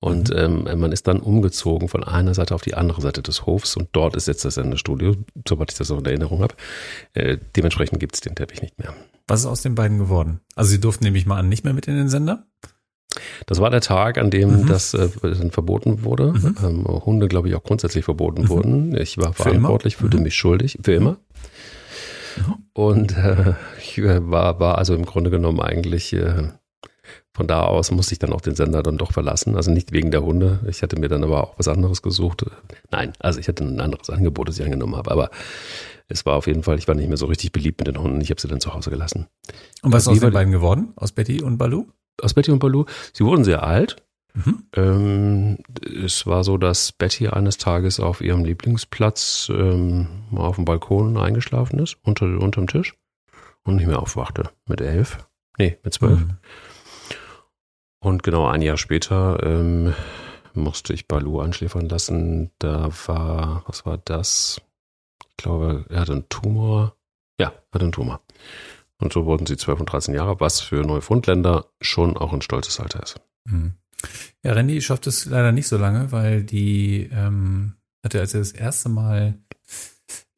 [0.00, 3.76] und ähm, man ist dann umgezogen von einer Seite auf die andere Seite des Hofs
[3.76, 6.54] und dort ist jetzt das Sendestudio, soweit ich das noch in Erinnerung habe.
[7.12, 8.94] Äh, dementsprechend gibt es den Teppich nicht mehr.
[9.26, 10.40] Was ist aus den beiden geworden?
[10.56, 12.44] Also sie durften nämlich mal an nicht mehr mit in den Sender.
[13.46, 14.66] Das war der Tag, an dem Mhm.
[14.66, 16.32] das äh, dann verboten wurde.
[16.32, 16.54] Mhm.
[16.62, 18.48] Ähm, Hunde, glaube ich, auch grundsätzlich verboten Mhm.
[18.48, 18.96] wurden.
[18.96, 20.24] Ich war Für verantwortlich, fühlte Mhm.
[20.24, 21.16] mich schuldig, für immer.
[22.72, 26.50] Und äh, ich äh, war, war also im Grunde genommen eigentlich äh,
[27.38, 29.54] von da aus musste ich dann auch den Sender dann doch verlassen.
[29.54, 30.58] Also nicht wegen der Hunde.
[30.68, 32.44] Ich hatte mir dann aber auch was anderes gesucht.
[32.90, 35.10] Nein, also ich hatte ein anderes Angebot, das ich angenommen habe.
[35.10, 35.30] Aber
[36.08, 38.20] es war auf jeden Fall, ich war nicht mehr so richtig beliebt mit den Hunden.
[38.20, 39.28] Ich habe sie dann zu Hause gelassen.
[39.82, 40.92] Und was ist aus den beiden geworden?
[40.96, 41.86] Aus Betty und Balu?
[42.20, 44.02] Aus Betty und Baloo, sie wurden sehr alt.
[44.34, 44.64] Mhm.
[44.74, 45.58] Ähm,
[46.04, 51.78] es war so, dass Betty eines Tages auf ihrem Lieblingsplatz ähm, auf dem Balkon eingeschlafen
[51.78, 52.94] ist, unter, unterm Tisch
[53.64, 54.50] und nicht mehr aufwachte.
[54.66, 55.18] Mit elf.
[55.58, 56.20] Nee, mit zwölf.
[56.20, 56.36] Mhm.
[58.00, 59.94] Und genau ein Jahr später ähm,
[60.54, 62.50] musste ich Balu einschläfern lassen.
[62.58, 64.60] Da war, was war das?
[65.30, 66.94] Ich glaube, er hatte einen Tumor.
[67.40, 68.20] Ja, er hatte einen Tumor.
[69.00, 72.80] Und so wurden sie 12 und 13 Jahre, was für Neufundländer schon auch ein stolzes
[72.80, 73.20] Alter ist.
[73.44, 73.74] Mhm.
[74.44, 78.52] Ja, Randy schafft es leider nicht so lange, weil die ähm, hatte, als er das
[78.52, 79.38] erste Mal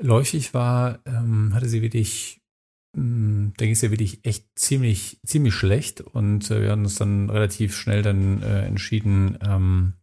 [0.01, 2.40] läufig war, ähm, hatte sie wirklich,
[2.96, 6.96] mh, da ging es ja wirklich echt ziemlich, ziemlich schlecht und äh, wir haben uns
[6.96, 9.94] dann relativ schnell dann äh, entschieden, ähm,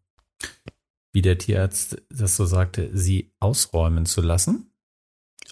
[1.14, 4.72] wie der Tierarzt das so sagte, sie ausräumen zu lassen.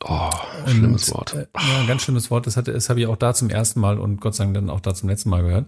[0.08, 0.30] Oh,
[0.68, 1.34] schlimmes Und, Wort.
[1.34, 2.46] Äh, ja, ein ganz schlimmes Wort.
[2.46, 4.70] Das hatte, das habe ich auch da zum ersten Mal und Gott sei Dank dann
[4.70, 5.66] auch da zum letzten Mal gehört,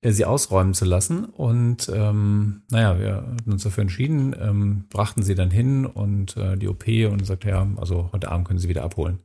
[0.00, 1.24] äh, sie ausräumen zu lassen.
[1.24, 6.56] Und ähm, naja, wir hatten uns dafür entschieden, ähm, brachten sie dann hin und äh,
[6.56, 9.18] die OP und sagte, ja, also heute Abend können sie wieder abholen.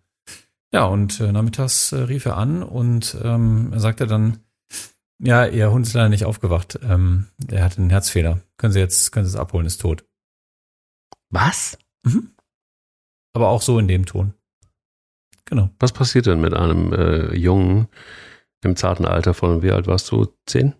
[0.73, 4.39] Ja, und äh, nachmittags äh, rief er an und ähm, er sagte dann,
[5.19, 6.79] ja, ihr Hund ist leider nicht aufgewacht.
[6.81, 8.39] Ähm, er hat einen Herzfehler.
[8.57, 10.05] Können Sie jetzt, können Sie es abholen, ist tot.
[11.29, 11.77] Was?
[13.33, 14.33] Aber auch so in dem Ton.
[15.49, 15.69] Genau.
[15.79, 17.87] Was passiert denn mit einem äh, Jungen
[18.63, 20.27] im zarten Alter von, wie alt warst du?
[20.45, 20.73] Zehn?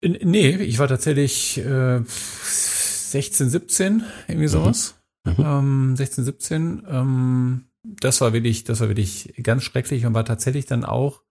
[0.00, 4.94] N- Nee, ich war tatsächlich äh, 16, 17, irgendwie sowas.
[5.24, 5.34] Mhm.
[5.38, 6.82] Ähm, 16, 17.
[6.88, 11.22] Ähm, das war wirklich, das war wirklich ganz schrecklich und war tatsächlich dann auch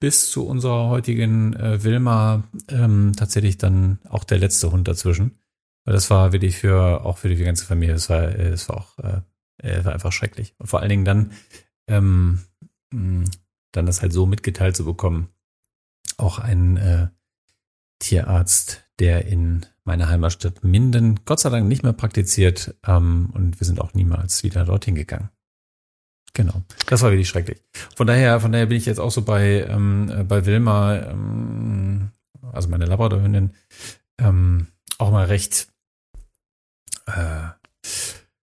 [0.00, 5.38] bis zu unserer heutigen äh, Wilma ähm, tatsächlich dann auch der letzte Hund dazwischen.
[5.84, 8.76] Weil das war wirklich für auch für die ganze Familie, das war, äh, das war
[8.78, 9.20] auch äh,
[9.58, 10.54] äh, war einfach schrecklich.
[10.58, 11.30] Und vor allen Dingen dann,
[11.88, 12.40] ähm,
[12.90, 13.24] mh,
[13.72, 15.28] dann das halt so mitgeteilt zu bekommen.
[16.16, 17.08] Auch ein äh,
[17.98, 23.66] Tierarzt, der in meiner Heimatstadt Minden Gott sei Dank nicht mehr praktiziert ähm, und wir
[23.66, 25.30] sind auch niemals wieder dorthin gegangen.
[26.32, 27.62] Genau, das war wirklich schrecklich.
[27.94, 32.10] Von daher, von daher bin ich jetzt auch so bei ähm, äh, bei Wilma, ähm,
[32.52, 33.54] also meine Labradorhündin,
[34.18, 34.66] ähm,
[34.98, 35.68] auch mal recht
[37.06, 37.48] äh,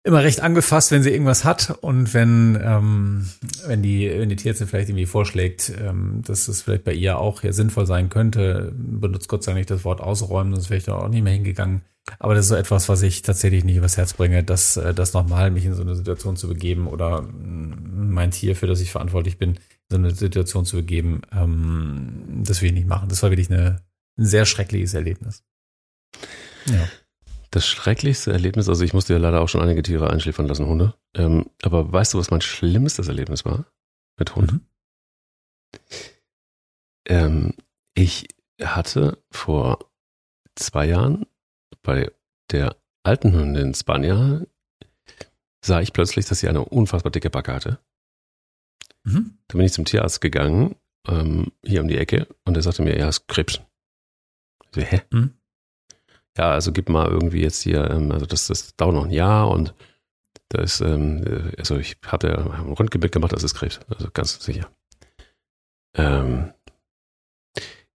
[0.06, 3.28] immer recht angefasst, wenn sie irgendwas hat und wenn ähm,
[3.66, 7.42] wenn die wenn die Tierärztin vielleicht irgendwie vorschlägt, ähm, dass es vielleicht bei ihr auch
[7.42, 10.86] ja sinnvoll sein könnte, benutzt Gott sei Dank nicht das Wort ausräumen, sonst wäre ich
[10.86, 11.82] da auch nicht mehr hingegangen.
[12.20, 15.14] Aber das ist so etwas, was ich tatsächlich nicht übers Herz bringe, dass äh, das
[15.14, 18.92] nochmal mich in so eine Situation zu begeben oder mm, mein Tier, für das ich
[18.92, 19.58] verantwortlich bin, in
[19.90, 23.10] so eine Situation zu begeben, ähm, das will ich nicht machen.
[23.10, 23.82] Das war wirklich eine,
[24.20, 25.44] ein sehr schreckliches Erlebnis.
[26.68, 26.88] Ja.
[27.56, 30.94] Das schrecklichste Erlebnis, also ich musste ja leider auch schon einige Tiere einschläfern lassen, Hunde.
[31.14, 33.66] Ähm, aber weißt du, was mein schlimmstes Erlebnis war
[34.20, 34.52] mit Hund?
[34.52, 34.62] Mhm.
[37.08, 37.54] Ähm,
[37.94, 38.28] ich
[38.62, 39.90] hatte vor
[40.56, 41.28] zwei Jahren
[41.82, 42.12] bei
[42.52, 44.42] der alten Hündin Spania
[45.64, 47.80] sah ich plötzlich, dass sie eine unfassbar dicke Backe hatte.
[49.06, 49.38] Mhm.
[49.48, 50.76] Da bin ich zum Tierarzt gegangen,
[51.08, 53.62] ähm, hier um die Ecke, und er sagte mir, ja, es ist Krebs.
[54.62, 55.04] Ich so, hä?
[55.10, 55.38] Mhm.
[56.38, 59.50] Ja, also gib mal irgendwie jetzt hier, ähm, also das, das dauert noch ein Jahr
[59.50, 59.74] und
[60.50, 64.10] da ist, ähm, äh, also ich habe ja ein Röntgenbild gemacht, das ist Krebs, also
[64.14, 64.70] ganz sicher.
[65.96, 66.54] Ähm,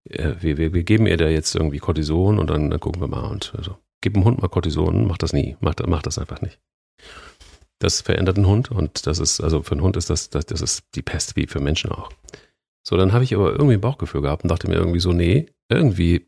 [0.09, 3.07] äh, wir, wir, wir geben ihr da jetzt irgendwie Cortison und dann, dann gucken wir
[3.07, 3.77] mal und so.
[4.01, 6.59] gib dem Hund mal Cortison, mach das nie, mach, mach das einfach nicht.
[7.79, 10.61] Das verändert einen Hund und das ist, also für einen Hund ist das, das, das
[10.61, 12.11] ist die Pest wie für Menschen auch.
[12.83, 15.47] So, dann habe ich aber irgendwie ein Bauchgefühl gehabt und dachte mir irgendwie so, nee,
[15.69, 16.27] irgendwie,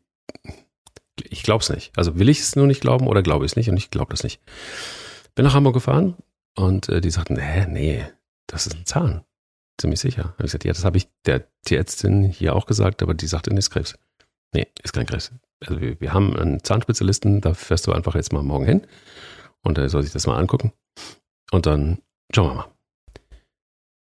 [1.22, 1.92] ich glaube es nicht.
[1.96, 4.10] Also will ich es nur nicht glauben oder glaube ich es nicht und ich glaube
[4.10, 4.40] das nicht.
[5.34, 6.16] Bin nach Hamburg gefahren
[6.56, 8.04] und äh, die sagten, nee, nee,
[8.46, 9.24] das ist ein Zahn.
[9.80, 10.24] Ziemlich sicher.
[10.24, 13.52] Habe ich gesagt, ja, das habe ich der Tierärztin hier auch gesagt, aber die sagte,
[13.52, 13.98] nee, ist Krebs.
[14.54, 15.32] Nee, ist kein Krebs.
[15.60, 18.86] Also wir, wir haben einen Zahnspezialisten, da fährst du einfach jetzt mal morgen hin
[19.62, 20.72] und er soll sich das mal angucken.
[21.50, 21.98] Und dann
[22.32, 22.70] schauen wir mal.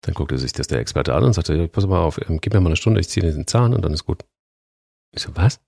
[0.02, 2.60] Dann guckte sich das der Experte an und sagte, pass mal auf, ähm, gib mir
[2.60, 4.24] mal eine Stunde, ich ziehe den Zahn und dann ist gut.
[5.14, 5.60] Ich so, was?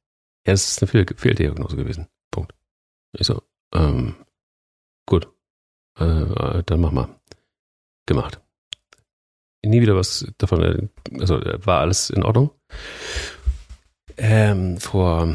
[0.46, 2.09] Ja, das ist eine Fehl Fehldiagnose gewesen.
[2.31, 2.55] Punkt.
[3.12, 3.42] Ich so,
[3.74, 4.16] ähm,
[5.07, 5.29] gut.
[5.98, 7.20] Äh, dann mach mal.
[8.07, 8.40] Gemacht.
[9.62, 10.88] Nie wieder was davon, äh,
[11.20, 12.50] also äh, war alles in Ordnung.
[14.16, 15.35] Ähm, vor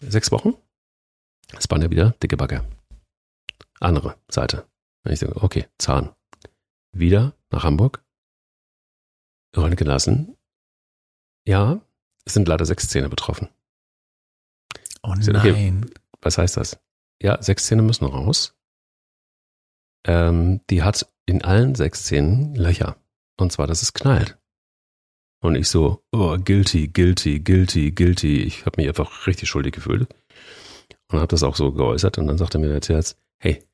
[0.00, 0.54] sechs Wochen,
[1.52, 2.64] das waren ja wieder dicke Backe.
[3.80, 4.66] Andere Seite.
[5.04, 6.14] Und ich sage, okay, Zahn.
[6.92, 8.04] Wieder nach Hamburg.
[9.56, 10.36] Röntgen lassen.
[11.46, 11.80] Ja,
[12.24, 13.48] es sind leider sechs Zähne betroffen.
[15.02, 15.36] Oh nein.
[15.36, 15.80] Okay,
[16.20, 16.78] was heißt das?
[17.22, 18.54] Ja, sechs Zähne müssen raus.
[20.06, 22.96] Ähm, die hat in allen sechs Zähnen Löcher.
[23.38, 24.38] Und zwar, dass es knallt.
[25.42, 28.42] Und ich so, oh, guilty, guilty, guilty, guilty.
[28.42, 30.08] Ich habe mich einfach richtig schuldig gefühlt.
[31.10, 32.18] Und habe das auch so geäußert.
[32.18, 33.64] Und dann sagte mir der Tierarzt, hey,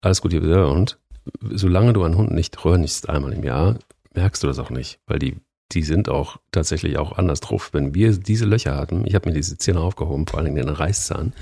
[0.00, 0.42] alles gut hier.
[0.66, 0.98] Und
[1.42, 3.78] solange du einen Hund nicht röntgst einmal im Jahr,
[4.14, 5.00] merkst du das auch nicht.
[5.06, 5.36] Weil die,
[5.72, 7.70] die sind auch tatsächlich auch anders drauf.
[7.72, 10.74] Wenn wir diese Löcher hatten, ich habe mir diese Zähne aufgehoben, vor allen Dingen den
[10.74, 11.34] Reißzahn,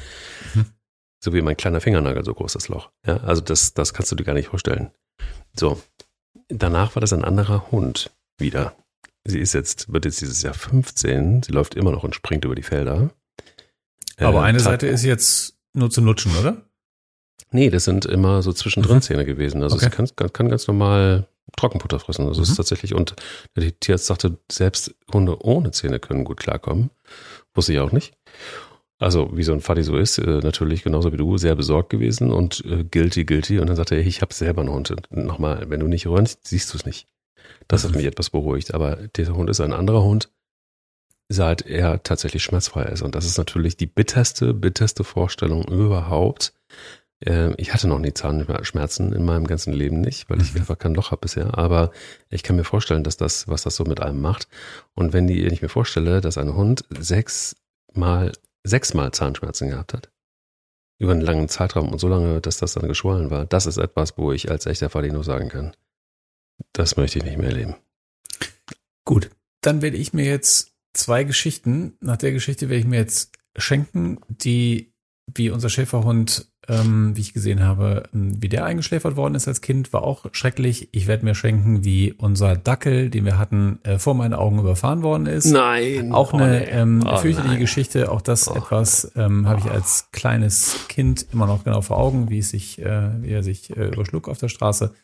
[0.55, 0.67] mhm.
[1.23, 2.91] so wie mein kleiner Fingernagel, so groß das Loch.
[3.07, 4.91] Ja, also das, das kannst du dir gar nicht vorstellen.
[5.55, 5.81] So,
[6.49, 8.75] danach war das ein anderer Hund wieder.
[9.25, 12.55] Sie ist jetzt, wird jetzt dieses Jahr 15, sie läuft immer noch und springt über
[12.55, 13.11] die Felder.
[14.19, 16.63] Aber äh, eine Seite ist jetzt nur zum Lutschen, oder?
[17.55, 19.03] Nee, das sind immer so zwischendrin mhm.
[19.03, 19.63] Zähne gewesen.
[19.63, 19.87] Also okay.
[19.87, 22.27] es kann, kann, ganz normal Trockenfutter fressen.
[22.27, 22.43] Also mhm.
[22.43, 23.15] es ist tatsächlich, und
[23.55, 26.91] der Tierarzt sagte, selbst Hunde ohne Zähne können gut klarkommen.
[27.55, 28.13] Wusste ich auch nicht.
[28.99, 32.33] Also, wie so ein Fadi so ist, äh, natürlich genauso wie du, sehr besorgt gewesen
[32.33, 33.61] und äh, guilty, guilty.
[33.61, 34.93] Und dann sagte er, ich habe selber einen Hund.
[35.11, 37.07] Nochmal, wenn du nicht röntgst, siehst du es nicht.
[37.69, 37.89] Das mhm.
[37.89, 38.75] hat mich etwas beruhigt.
[38.75, 40.29] Aber dieser Hund ist ein anderer Hund,
[41.29, 43.03] seit er tatsächlich schmerzfrei ist.
[43.03, 46.53] Und das ist natürlich die bitterste, bitterste Vorstellung überhaupt,
[47.21, 50.61] ich hatte noch nie Zahnschmerzen in meinem ganzen Leben nicht, weil ich mhm.
[50.61, 51.57] einfach kein Loch habe bisher.
[51.57, 51.91] Aber
[52.29, 54.49] ich kann mir vorstellen, dass das, was das so mit einem macht.
[54.95, 60.11] Und wenn die, wenn ich mir vorstelle, dass ein Hund sechsmal, sechsmal Zahnschmerzen gehabt hat,
[60.99, 64.19] über einen langen Zeitraum und so lange, dass das dann geschwollen war, das ist etwas,
[64.19, 65.75] wo ich als echter Fadi nur sagen kann.
[66.73, 67.77] Das möchte ich nicht mehr erleben.
[69.05, 73.37] Gut, dann werde ich mir jetzt zwei Geschichten, nach der Geschichte werde ich mir jetzt
[73.57, 74.93] schenken, die
[75.33, 79.61] wie unser Schäferhund ähm, wie ich gesehen habe, ähm, wie der eingeschläfert worden ist als
[79.61, 80.89] Kind, war auch schrecklich.
[80.93, 85.03] Ich werde mir schenken, wie unser Dackel, den wir hatten, äh, vor meinen Augen überfahren
[85.03, 85.47] worden ist.
[85.47, 86.13] Nein.
[86.13, 87.61] Auch oh, eine ähm, oh, fürchterliche nein.
[87.61, 88.11] Geschichte.
[88.11, 88.55] Auch das oh.
[88.55, 92.81] etwas ähm, habe ich als kleines Kind immer noch genau vor Augen, wie es sich,
[92.81, 94.95] äh, wie er sich äh, überschlug auf der Straße.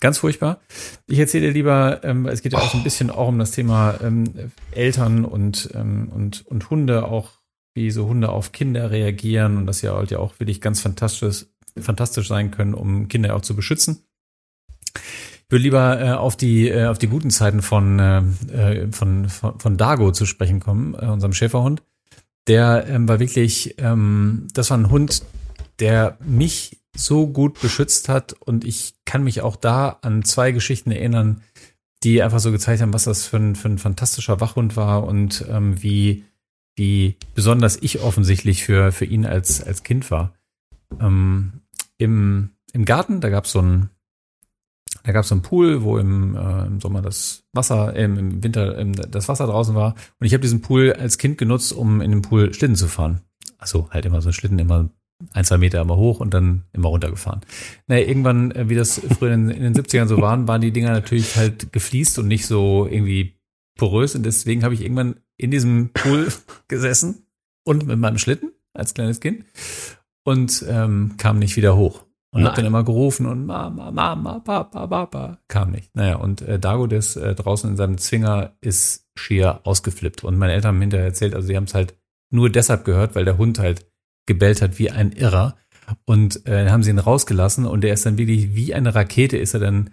[0.00, 0.60] Ganz furchtbar.
[1.06, 3.50] Ich erzähle dir lieber, ähm, es geht ja auch so ein bisschen auch um das
[3.50, 7.39] Thema ähm, Eltern und, ähm, und, und Hunde auch
[7.74, 11.46] wie so Hunde auf Kinder reagieren und dass sie halt ja auch wirklich ganz fantastisch,
[11.78, 14.04] fantastisch sein können, um Kinder auch zu beschützen.
[14.94, 19.58] Ich würde lieber äh, auf die äh, auf die guten Zeiten von, äh, von von
[19.58, 21.82] von Dago zu sprechen kommen, äh, unserem Schäferhund.
[22.46, 25.22] Der ähm, war wirklich, ähm, das war ein Hund,
[25.78, 30.90] der mich so gut beschützt hat und ich kann mich auch da an zwei Geschichten
[30.90, 31.42] erinnern,
[32.02, 35.44] die einfach so gezeigt haben, was das für ein, für ein fantastischer Wachhund war und
[35.48, 36.24] ähm, wie
[36.80, 40.32] wie besonders ich offensichtlich für, für ihn als, als Kind war.
[40.98, 41.60] Ähm,
[41.98, 43.62] im, Im Garten, da gab es so
[45.04, 48.92] es so einen Pool, wo im, äh, im Sommer das Wasser, äh, im Winter äh,
[48.92, 49.94] das Wasser draußen war.
[50.20, 53.20] Und ich habe diesen Pool als Kind genutzt, um in dem Pool Schlitten zu fahren.
[53.58, 54.88] Also halt immer so Schlitten, immer
[55.34, 57.42] ein, zwei Meter immer hoch und dann immer runtergefahren.
[57.88, 60.92] Naja, irgendwann, äh, wie das früher in, in den 70ern so waren, waren die Dinger
[60.92, 63.34] natürlich halt gefliest und nicht so irgendwie
[63.76, 64.14] porös.
[64.14, 66.28] Und deswegen habe ich irgendwann in diesem Pool
[66.68, 67.26] gesessen
[67.64, 69.44] und mit meinem Schlitten als kleines Kind
[70.24, 72.04] und ähm, kam nicht wieder hoch.
[72.32, 75.96] Und hab dann immer gerufen und Mama, Mama, Papa, Papa, kam nicht.
[75.96, 80.22] Naja, und äh, Dago, der ist äh, draußen in seinem Zwinger, ist schier ausgeflippt.
[80.22, 81.96] Und meine Eltern haben hinterher erzählt, also sie haben es halt
[82.30, 83.84] nur deshalb gehört, weil der Hund halt
[84.26, 85.56] gebellt hat wie ein Irrer.
[86.04, 89.36] Und äh, dann haben sie ihn rausgelassen und der ist dann wirklich wie eine Rakete,
[89.36, 89.90] ist er dann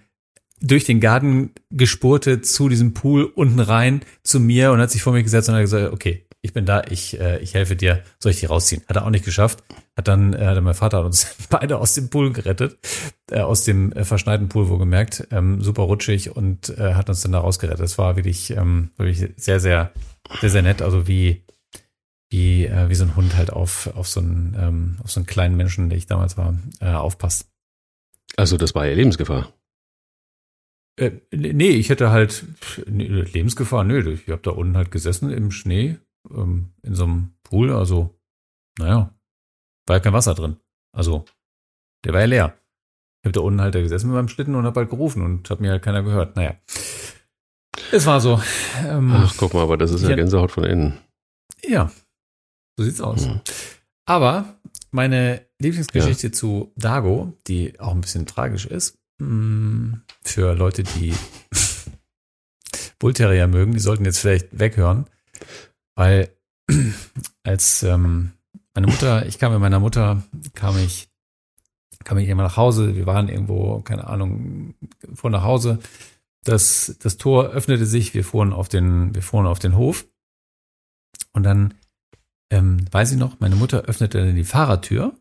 [0.60, 5.13] durch den Garten gespurtet zu diesem Pool unten rein zu mir und hat sich vor
[5.13, 8.32] mir gesetzt und hat gesagt, okay, ich bin da, ich, äh, ich helfe dir, soll
[8.32, 8.84] ich die rausziehen?
[8.88, 9.63] Hat er auch nicht geschafft.
[9.96, 12.78] Hat dann, äh, hat mein Vater hat uns beide aus dem Pool gerettet,
[13.32, 17.22] äh, aus dem äh, verschneiten Pool, wo gemerkt, ähm, super rutschig und äh, hat uns
[17.22, 17.82] dann da rausgerettet.
[17.82, 19.91] Das war wirklich, ähm, wirklich sehr, sehr,
[20.39, 20.82] sehr, sehr nett.
[20.82, 21.43] Also wie,
[22.30, 25.28] wie, äh, wie so ein Hund halt auf, auf so einen, ähm, auf so einen
[25.28, 27.48] kleinen Menschen, der ich damals war, äh, aufpasst.
[28.36, 29.52] Also das war ja Lebensgefahr.
[30.99, 32.45] Äh, nee, ich hätte halt
[32.88, 35.97] nee, Lebensgefahr, nö, ich habe da unten halt gesessen im Schnee,
[36.31, 38.19] ähm, in so einem Pool, also,
[38.79, 39.13] naja,
[39.86, 40.57] war ja kein Wasser drin.
[40.95, 41.25] Also,
[42.03, 42.57] der war ja leer.
[43.21, 45.49] Ich habe da unten halt da gesessen mit meinem Schlitten und habe halt gerufen und
[45.49, 46.36] hat mir halt keiner gehört.
[46.36, 46.55] Naja.
[47.91, 48.41] Es war so.
[48.86, 50.97] Ähm, Ach, guck mal, aber das ist ja Gänsehaut von innen.
[51.63, 51.91] Ja,
[52.77, 53.27] so sieht's aus.
[53.27, 53.41] Mhm.
[54.05, 54.57] Aber
[54.91, 56.33] meine Lieblingsgeschichte ja.
[56.33, 61.13] zu Dago, die auch ein bisschen tragisch ist, für Leute, die
[62.99, 65.06] Bullterrier mögen, die sollten jetzt vielleicht weghören,
[65.95, 66.30] weil
[67.43, 68.34] als ähm,
[68.73, 71.10] meine Mutter, ich kam mit meiner Mutter, kam ich,
[72.03, 74.75] kam ich immer nach Hause, wir waren irgendwo, keine Ahnung,
[75.13, 75.80] vor nach Hause.
[76.43, 80.06] Das, das Tor öffnete sich, wir fuhren auf den, wir fuhren auf den Hof.
[81.34, 81.73] Und dann,
[82.51, 85.15] ähm, weiß ich noch, meine Mutter öffnete dann die Fahrertür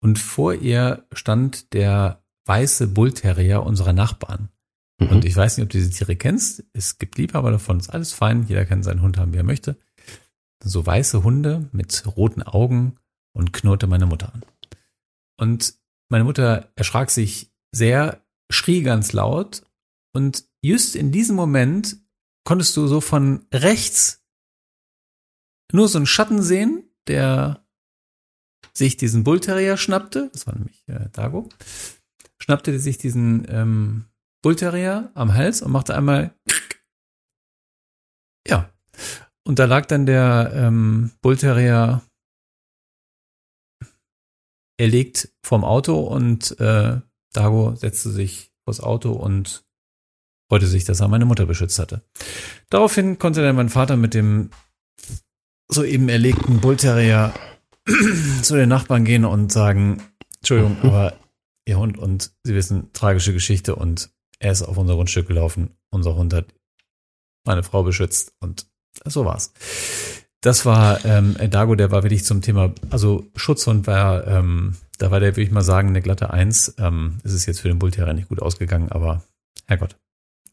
[0.00, 4.48] und vor ihr stand der weiße Bullterrier unserer Nachbarn.
[4.98, 5.08] Mhm.
[5.08, 6.64] Und ich weiß nicht, ob du diese Tiere kennst.
[6.72, 8.46] Es gibt Liebhaber davon, ist alles fein.
[8.46, 9.76] Jeder kann seinen Hund haben, wie er möchte.
[10.62, 12.96] So weiße Hunde mit roten Augen
[13.32, 14.44] und knurrte meine Mutter an.
[15.36, 15.74] Und
[16.08, 19.62] meine Mutter erschrak sich sehr, schrie ganz laut
[20.12, 21.96] und just in diesem Moment
[22.44, 24.22] konntest du so von rechts
[25.72, 27.66] nur so einen Schatten sehen, der
[28.72, 31.48] sich diesen Bullterrier schnappte, das war nämlich äh, Dago,
[32.44, 34.04] schnappte sich diesen ähm,
[34.42, 36.34] Bullterrier am Hals und machte einmal
[38.46, 38.70] ja.
[39.46, 42.02] Und da lag dann der ähm, Bullterrier
[44.78, 47.00] erlegt vorm Auto und äh,
[47.32, 49.64] Dago setzte sich vors Auto und
[50.50, 52.02] freute sich, dass er meine Mutter beschützt hatte.
[52.68, 54.50] Daraufhin konnte dann mein Vater mit dem
[55.70, 57.32] soeben erlegten Bullterrier
[58.42, 60.02] zu den Nachbarn gehen und sagen,
[60.40, 61.18] Entschuldigung, aber
[61.66, 65.70] ihr Hund und sie wissen, tragische Geschichte und er ist auf unser Grundstück gelaufen.
[65.90, 66.46] Unser Hund hat
[67.44, 68.66] meine Frau beschützt und
[69.04, 69.52] so war's.
[70.40, 75.20] Das war ähm, Dago, der war wirklich zum Thema, also Schutzhund war, ähm, da war
[75.20, 76.74] der, würde ich mal sagen, eine glatte Eins.
[76.78, 79.22] Ähm, es ist jetzt für den Bullterrier nicht gut ausgegangen, aber
[79.66, 79.96] Herrgott.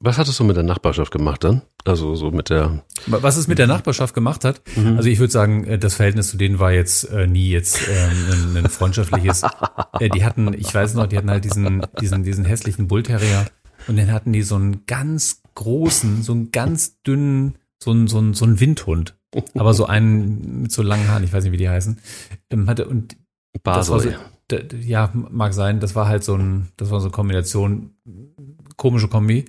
[0.04, 1.62] Was hattest du mit der Nachbarschaft gemacht dann?
[1.86, 2.84] Also so mit der.
[3.06, 4.62] Was es mit der Nachbarschaft gemacht hat?
[4.76, 4.98] Mhm.
[4.98, 8.10] Also ich würde sagen, äh, das Verhältnis zu denen war jetzt äh, nie jetzt äh,
[8.10, 9.44] ein, ein freundschaftliches.
[10.00, 13.46] äh, die hatten, ich weiß noch, die hatten halt diesen, diesen, diesen hässlichen Bullterrier
[13.88, 18.18] und dann hatten die so einen ganz großen, so einen ganz dünnen, so einen, so
[18.18, 19.16] einen, so einen Windhund.
[19.54, 22.00] Aber so einen mit so langen Haaren, ich weiß nicht, wie die heißen.
[22.50, 23.16] Ähm, hatte und
[23.64, 24.18] Basel.
[24.52, 25.80] So, ja, mag sein.
[25.80, 27.92] Das war halt so ein, das war so eine Kombination,
[28.76, 29.46] komische Kombi.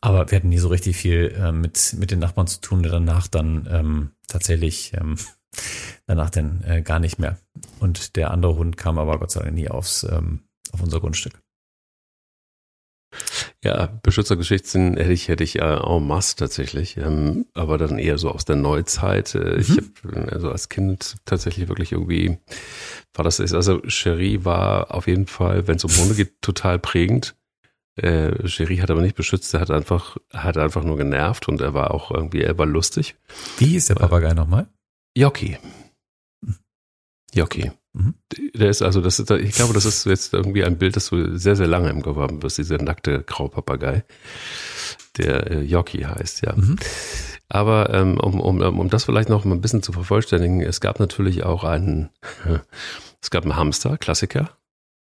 [0.00, 3.26] Aber wir hatten nie so richtig viel äh, mit, mit den Nachbarn zu tun, danach
[3.26, 5.16] dann ähm, tatsächlich ähm,
[6.06, 7.38] danach dann äh, gar nicht mehr.
[7.80, 11.40] Und der andere Hund kam aber Gott sei Dank nie aufs, ähm, auf unser Grundstück.
[13.64, 18.30] Ja, Beschützergeschichten hätte ich, hätte ich äh, en masse tatsächlich, ähm, aber dann eher so
[18.30, 19.34] aus der Neuzeit.
[19.34, 19.60] Äh, mhm.
[19.60, 22.38] Ich habe also als Kind tatsächlich wirklich irgendwie,
[23.14, 27.34] war das, also Cherie war auf jeden Fall, wenn es um Hunde geht, total prägend.
[27.98, 31.74] Äh, Cherie hat aber nicht beschützt, er hat einfach, hat einfach nur genervt und er
[31.74, 33.16] war auch irgendwie, er war lustig.
[33.58, 34.68] Wie hieß der Papagei nochmal?
[35.16, 35.58] Jockey.
[37.34, 37.72] Jockey.
[37.92, 38.14] Mhm.
[38.54, 41.36] Der ist also, das ist, ich glaube, das ist jetzt irgendwie ein Bild, das du
[41.36, 44.04] sehr, sehr lange im Kopf haben wirst, dieser nackte Graupapagei,
[45.16, 46.54] der äh, Jockey heißt, ja.
[46.54, 46.76] Mhm.
[47.48, 51.44] Aber ähm, um, um, um das vielleicht noch ein bisschen zu vervollständigen, es gab natürlich
[51.44, 52.10] auch einen,
[53.22, 54.50] es gab einen Hamster, Klassiker,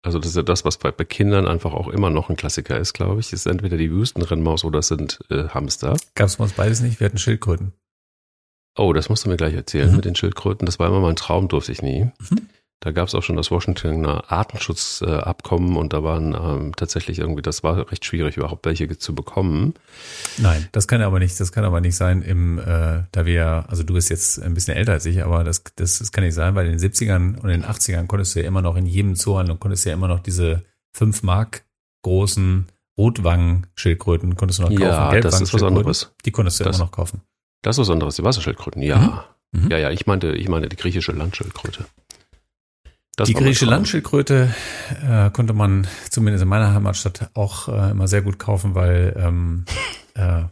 [0.02, 2.78] also das ist ja das, was bei, bei Kindern einfach auch immer noch ein Klassiker
[2.78, 3.32] ist, glaube ich.
[3.32, 5.96] ist entweder die Wüstenrennmaus oder es sind äh, Hamster.
[6.14, 7.00] Gab es bei uns beides nicht?
[7.00, 7.72] Wir hatten Schildkröten.
[8.78, 9.96] Oh, das musst du mir gleich erzählen mhm.
[9.96, 10.64] mit den Schildkröten.
[10.64, 12.10] Das war immer mein Traum, durfte ich nie.
[12.30, 12.48] Mhm.
[12.82, 17.62] Da gab es auch schon das Washingtoner Artenschutzabkommen und da waren ähm, tatsächlich irgendwie, das
[17.62, 19.74] war recht schwierig, überhaupt welche zu bekommen.
[20.38, 23.82] Nein, das kann aber nicht, das kann aber nicht sein im, äh, da wir, also
[23.82, 26.54] du bist jetzt ein bisschen älter als ich, aber das, das, das kann nicht sein,
[26.54, 29.14] weil in den 70ern und in den 80ern konntest du ja immer noch in jedem
[29.14, 30.62] Zoo und konntest ja immer noch diese
[30.94, 31.64] 5 Mark
[32.02, 32.66] großen
[32.96, 34.82] Rotwangen-Schildkröten konntest du noch kaufen.
[34.82, 36.12] Ja, das ist was anderes.
[36.24, 37.20] Die konntest du das, immer noch kaufen.
[37.62, 39.26] Das ist was anderes, die Wasserschildkröten, ja.
[39.52, 39.64] Mhm.
[39.64, 39.70] Mhm.
[39.70, 41.86] Ja, ja, ich meinte, ich meine die griechische Landschildkröte.
[43.20, 44.54] Das die griechische Landschildkröte
[45.06, 49.66] äh, konnte man zumindest in meiner Heimatstadt auch äh, immer sehr gut kaufen, weil ähm,
[50.14, 50.44] äh,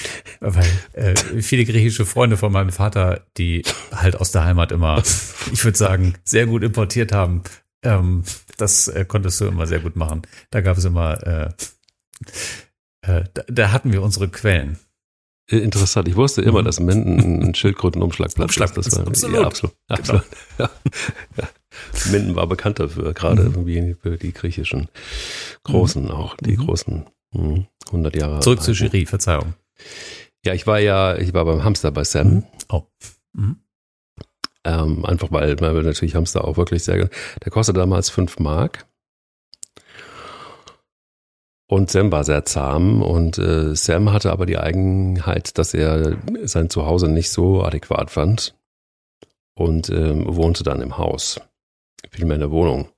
[0.40, 4.98] weil äh, viele griechische Freunde von meinem Vater, die halt aus der Heimat immer,
[5.52, 7.42] ich würde sagen, sehr gut importiert haben,
[7.84, 8.24] ähm,
[8.56, 10.22] das äh, konntest du immer sehr gut machen.
[10.50, 11.48] Da gab es immer, äh,
[13.02, 14.78] äh, da, da hatten wir unsere Quellen.
[15.58, 16.08] Interessant.
[16.08, 18.86] Ich wusste immer, dass Minden ein Schildkrötenumschlagplatz Umschlag ist.
[18.86, 19.36] Das war, absolut.
[19.36, 19.76] Ja, absolut.
[19.88, 20.24] absolut.
[20.58, 20.70] Ja.
[21.36, 21.48] Ja.
[22.10, 24.88] Minden war bekannt dafür, gerade irgendwie für die griechischen
[25.64, 26.66] Großen auch, die Mhm.
[26.66, 28.40] großen hm, 100 Jahre.
[28.40, 28.74] Zurück zur.
[28.74, 29.54] Jury, Verzeihung.
[30.44, 32.44] Ja, ich war ja, ich war beim Hamster bei Sam.
[32.68, 32.82] Oh.
[33.32, 33.56] Mhm.
[34.64, 37.08] Ähm, einfach weil, weil natürlich Hamster auch wirklich sehr,
[37.44, 38.86] der kostete damals 5 Mark.
[41.72, 46.68] Und Sam war sehr zahm und äh, Sam hatte aber die Eigenheit, dass er sein
[46.68, 48.54] Zuhause nicht so adäquat fand
[49.54, 51.40] und ähm, wohnte dann im Haus,
[52.10, 52.90] vielmehr in der Wohnung.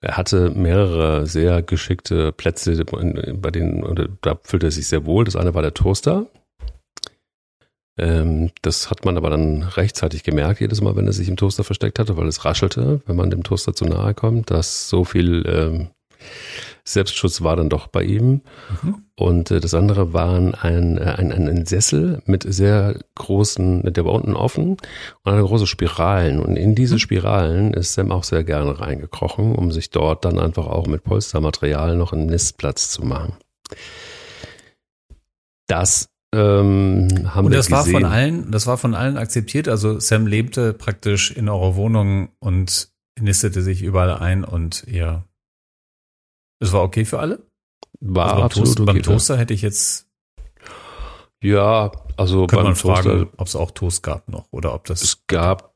[0.00, 5.26] Er hatte mehrere sehr geschickte Plätze, bei denen da fühlte er sich sehr wohl.
[5.26, 6.28] Das eine war der Toaster.
[7.98, 11.62] Ähm, das hat man aber dann rechtzeitig gemerkt, jedes Mal, wenn er sich im Toaster
[11.62, 15.44] versteckt hatte, weil es raschelte, wenn man dem Toaster zu nahe kommt, dass so viel
[15.46, 15.90] ähm,
[16.84, 18.42] Selbstschutz war dann doch bei ihm.
[18.82, 19.04] Mhm.
[19.14, 24.04] Und äh, das andere waren ein, äh, ein, ein, ein Sessel mit sehr großen, der
[24.04, 24.76] war unten offen
[25.22, 26.40] und hatte große Spiralen.
[26.40, 30.66] Und in diese Spiralen ist Sam auch sehr gerne reingekrochen, um sich dort dann einfach
[30.66, 33.34] auch mit Polstermaterial noch einen Nistplatz zu machen.
[35.68, 38.00] Das ähm, haben Und wir das war gesehen.
[38.00, 39.68] von allen, das war von allen akzeptiert.
[39.68, 42.88] Also Sam lebte praktisch in eurer Wohnung und
[43.20, 45.24] nistete sich überall ein und ihr,
[46.62, 47.42] es war okay für alle?
[48.00, 48.92] war also beim, absolut Toast, okay.
[48.92, 50.08] beim Toaster hätte ich jetzt,
[51.42, 55.02] Ja, also beim man fragen, ob es auch Toast gab noch oder ob das.
[55.02, 55.74] es gab,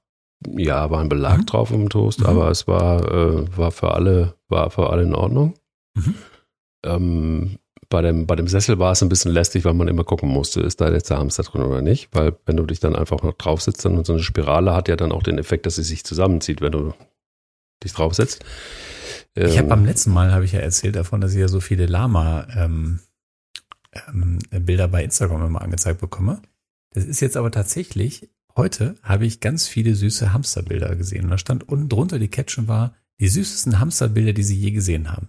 [0.57, 1.47] ja, war ein Belag Mhm.
[1.47, 2.27] drauf im Toast, Mhm.
[2.27, 5.55] aber es war, äh, war für alle, war für alle in Ordnung.
[5.97, 6.15] Mhm.
[6.85, 7.59] Ähm,
[7.89, 10.61] bei dem, bei dem Sessel war es ein bisschen lästig, weil man immer gucken musste,
[10.61, 13.35] ist da jetzt der Hamster drin oder nicht, weil wenn du dich dann einfach noch
[13.35, 16.05] drauf sitzt, dann so eine Spirale hat ja dann auch den Effekt, dass sie sich
[16.05, 16.95] zusammenzieht, wenn du
[17.85, 18.45] dich draufsetzt.
[19.37, 21.61] Ich habe Ähm, am letzten Mal habe ich ja erzählt davon, dass ich ja so
[21.61, 23.01] viele Lama ähm,
[24.09, 26.41] ähm, Bilder bei Instagram immer angezeigt bekomme.
[26.95, 31.25] Das ist jetzt aber tatsächlich, heute habe ich ganz viele süße Hamsterbilder gesehen.
[31.25, 35.13] Und da stand unten drunter die Caption war, die süßesten Hamsterbilder, die sie je gesehen
[35.13, 35.29] haben.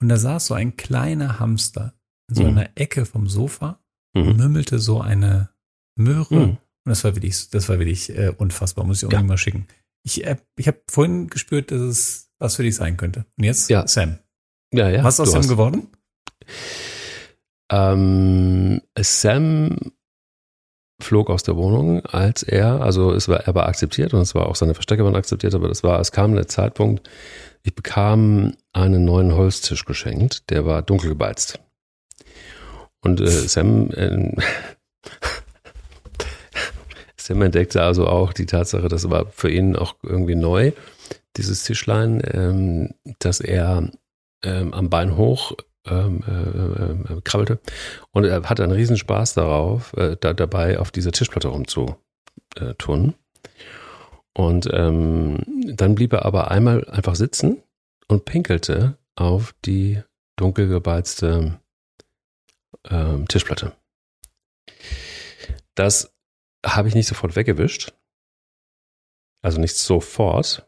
[0.00, 1.94] Und da saß so ein kleiner Hamster
[2.28, 2.48] in so Mhm.
[2.48, 3.80] einer Ecke vom Sofa
[4.14, 4.36] und mhm.
[4.36, 5.50] mümmelte so eine
[5.96, 6.34] Möhre.
[6.34, 6.50] Mhm.
[6.52, 8.86] Und das war wirklich, das war wirklich äh, unfassbar.
[8.86, 9.66] Muss ich unbedingt mal schicken.
[10.02, 13.24] Ich, äh, ich habe vorhin gespürt, dass es was für dich sein könnte.
[13.38, 13.86] Und jetzt Ja.
[13.86, 14.18] Sam.
[14.72, 15.04] Ja, ja.
[15.04, 15.88] was ist aus Sam hast- geworden?
[17.70, 19.76] Ähm, Sam
[21.02, 24.46] flog aus der Wohnung, als er, also es war, er war akzeptiert und es war
[24.46, 27.08] auch seine Verstecke waren akzeptiert, aber das war, es kam der Zeitpunkt,
[27.62, 31.58] ich bekam einen neuen Holztisch geschenkt, der war dunkel gebeizt.
[33.02, 34.36] Und äh, Sam, äh,
[37.16, 40.72] Sam entdeckte also auch die Tatsache, das war für ihn auch irgendwie neu,
[41.36, 43.90] dieses Tischlein, ähm, dass er
[44.44, 45.52] ähm, am Bein hoch
[45.86, 47.60] ähm, äh, äh, krabbelte
[48.12, 53.14] und er hatte einen riesen Spaß darauf, äh, da, dabei auf dieser Tischplatte rumzutun.
[54.32, 55.38] Und ähm,
[55.74, 57.62] dann blieb er aber einmal einfach sitzen
[58.08, 60.02] und pinkelte auf die
[60.36, 61.60] dunkel gebeizte
[62.88, 63.72] ähm, Tischplatte.
[65.74, 66.14] Das
[66.64, 67.92] habe ich nicht sofort weggewischt.
[69.42, 70.66] Also nicht sofort.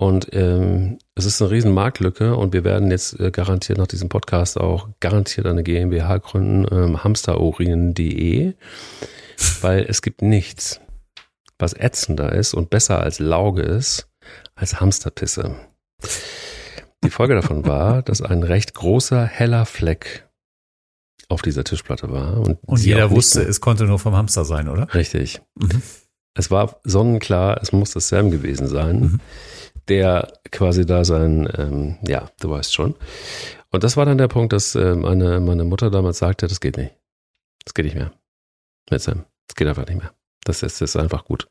[0.00, 4.08] Und ähm, es ist eine riesen Marktlücke und wir werden jetzt äh, garantiert nach diesem
[4.08, 8.54] Podcast auch garantiert eine GmbH gründen, ähm, hamsterurinen.de,
[9.60, 10.80] weil es gibt nichts,
[11.58, 14.08] was ätzender ist und besser als Lauge ist,
[14.54, 15.56] als Hamsterpisse.
[17.02, 20.28] Die Folge davon war, dass ein recht großer, heller Fleck
[21.28, 22.38] auf dieser Tischplatte war.
[22.38, 24.94] Und, Und jeder wusste, es konnte nur vom Hamster sein, oder?
[24.94, 25.42] Richtig.
[25.56, 25.82] Mhm.
[26.34, 29.20] Es war sonnenklar, es muss das Sam gewesen sein, Mhm.
[29.88, 32.94] Der quasi da sein, ähm, ja, du weißt schon.
[33.70, 36.76] Und das war dann der Punkt, dass äh, meine, meine Mutter damals sagte, das geht
[36.76, 36.94] nicht.
[37.64, 38.12] Das geht nicht mehr.
[38.90, 39.24] Mit Sam.
[39.46, 40.12] Das geht einfach nicht mehr.
[40.44, 41.48] Das ist, das ist einfach gut.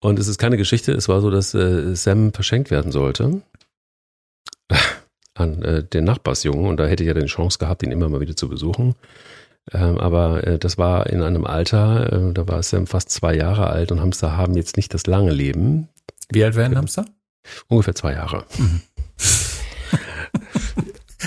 [0.00, 3.42] Und es ist keine Geschichte, es war so, dass äh, Sam verschenkt werden sollte
[5.34, 8.20] an äh, den Nachbarsjungen und da hätte ich ja die Chance gehabt, ihn immer mal
[8.20, 8.94] wieder zu besuchen.
[9.72, 13.68] Ähm, aber äh, das war in einem Alter, äh, da war Sam fast zwei Jahre
[13.68, 15.88] alt und Hamster haben jetzt nicht das lange Leben.
[16.32, 17.04] Wie alt werden Hamster?
[17.68, 18.44] Ungefähr zwei Jahre.
[18.58, 18.80] Mhm.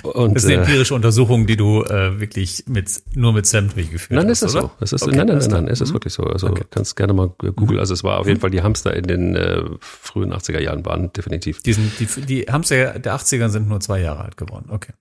[0.04, 3.70] und, Das ist eine äh, empirische Untersuchung, die du äh, wirklich mit nur mit Sam
[3.74, 4.62] durchgeführt Nein, hast, ist oder?
[4.64, 4.72] so.
[4.80, 5.94] Es ist, Okay, nein, nein, nein, nein, es ist Mhm.
[5.96, 6.24] wirklich so.
[6.24, 6.64] Also Okay.
[6.70, 7.80] kannst gerne mal googeln.
[7.80, 11.12] Also es war auf jeden Fall die Hamster in den äh, frühen 80er Jahren waren
[11.14, 11.62] definitiv.
[11.64, 14.68] Die, sind, die, die Hamster der 80er sind nur zwei Jahre alt geworden.
[14.70, 14.94] Okay.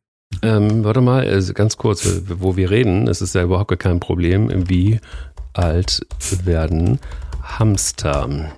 [0.42, 4.68] Ähm, warte mal, also ganz kurz, wo wir reden, es ist ja überhaupt kein Problem,
[4.68, 5.00] wie
[5.52, 6.05] alt
[6.44, 6.98] werden
[7.42, 8.50] Hamster.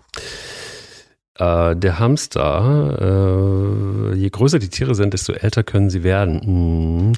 [1.39, 6.41] Äh, der Hamster, äh, je größer die Tiere sind, desto älter können sie werden.
[6.43, 7.13] Hm.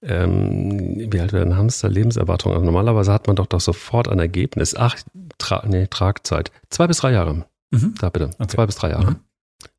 [0.00, 1.88] Ähm, wie alt werden Hamster?
[1.88, 2.52] Lebenserwartung.
[2.52, 4.76] Also normalerweise hat man doch doch sofort ein Ergebnis.
[4.76, 4.96] Ach,
[5.38, 6.52] tra nee, Tragzeit.
[6.70, 7.46] Zwei bis drei Jahre.
[7.70, 7.94] Mhm.
[8.00, 8.30] Da bitte.
[8.38, 8.46] Okay.
[8.46, 9.12] Zwei bis drei Jahre.
[9.12, 9.16] Mhm.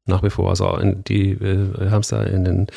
[0.06, 0.50] Nach wie vor.
[0.50, 2.68] Also die äh, Hamster in den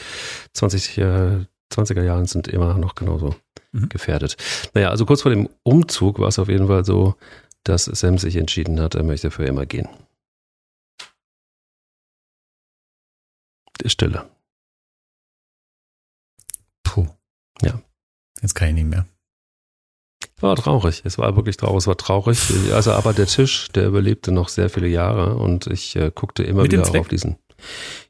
[0.53, 3.35] 20, äh, 20er Jahren sind immer noch genauso
[3.73, 3.89] mhm.
[3.89, 4.37] gefährdet.
[4.75, 7.17] Naja, also kurz vor dem Umzug war es auf jeden Fall so,
[7.65, 9.89] dass Sam sich entschieden hat, er möchte für immer gehen.
[13.87, 14.29] Stille.
[16.83, 17.09] Puh.
[17.63, 17.81] Ja.
[18.41, 19.07] Jetzt kann ich nicht mehr.
[20.41, 21.03] War traurig.
[21.05, 21.79] Es war wirklich traurig.
[21.79, 22.39] Es war traurig.
[22.73, 26.63] Also, aber der Tisch, der überlebte noch sehr viele Jahre und ich äh, guckte immer
[26.63, 27.39] Mit wieder auf diesen.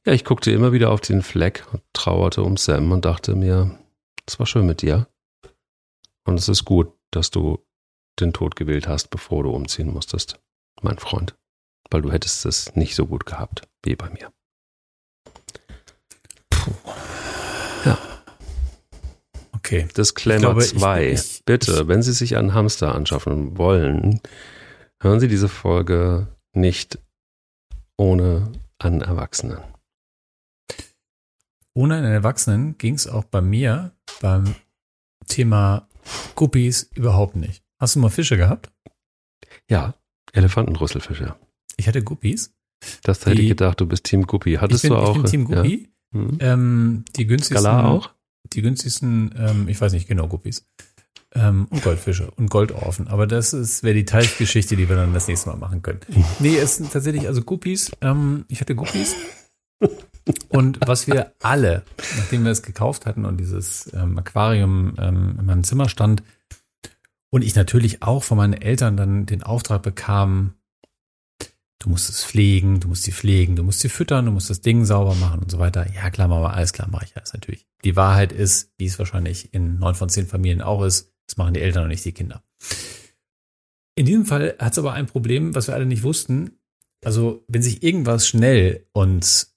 [0.07, 3.79] Ja, ich guckte immer wieder auf den Fleck und trauerte um Sam und dachte mir,
[4.27, 5.09] es war schön mit dir.
[6.25, 7.65] Und es ist gut, dass du
[8.19, 10.41] den Tod gewählt hast, bevor du umziehen musstest,
[10.81, 11.37] mein Freund.
[11.91, 14.33] Weil du hättest es nicht so gut gehabt wie bei mir.
[16.49, 16.73] Puh.
[17.85, 17.99] Ja.
[19.73, 19.89] Okay.
[19.97, 21.19] Disclaimer 2.
[21.47, 24.21] Bitte, wenn Sie sich einen Hamster anschaffen wollen,
[25.01, 26.99] hören Sie diese Folge nicht
[27.97, 29.63] ohne einen Erwachsenen.
[31.73, 34.55] Ohne einen Erwachsenen ging es auch bei mir beim
[35.27, 35.89] Thema
[36.35, 37.65] Guppies überhaupt nicht.
[37.81, 38.71] Hast du mal Fische gehabt?
[39.71, 39.95] Ja,
[40.35, 41.35] Elefantenrüsselfische.
[41.79, 42.55] Ich hatte Guppies.
[43.05, 44.57] Das hätte ich gedacht, du bist Team Guppi.
[44.57, 45.17] Hattest ich bin, du auch?
[45.17, 45.89] Ich bin Team Guppi.
[46.13, 46.21] Ja.
[46.21, 46.39] Mhm.
[46.41, 47.65] Ähm, die günstigsten.
[47.65, 48.11] Skala auch?
[48.55, 50.67] Die günstigsten, ähm, ich weiß nicht genau, Guppies.
[51.35, 53.09] Ähm, und Goldfische und Goldorfen.
[53.09, 56.01] Aber das ist wäre die Teilgeschichte, die wir dann das nächste Mal machen können.
[56.41, 57.91] Nee, es sind tatsächlich also Guppies.
[58.03, 59.17] Ähm, ich hatte Guppies.
[60.51, 61.85] Und was wir alle,
[62.17, 66.23] nachdem wir es gekauft hatten und dieses ähm, Aquarium ähm, in meinem Zimmer stand
[67.31, 70.55] und ich natürlich auch von meinen Eltern dann den Auftrag bekam,
[71.83, 74.61] du musst es pflegen, du musst sie pflegen, du musst sie füttern, du musst das
[74.61, 75.87] Ding sauber machen und so weiter.
[75.93, 77.67] Ja, klar, Mama, alles klar, mache ich alles natürlich.
[77.85, 81.55] Die Wahrheit ist, wie es wahrscheinlich in neun von zehn Familien auch ist, das machen
[81.55, 82.45] die Eltern und nicht die Kinder.
[83.97, 86.53] In diesem Fall hat es aber ein Problem, was wir alle nicht wussten.
[87.05, 89.49] Also, wenn sich irgendwas schnell und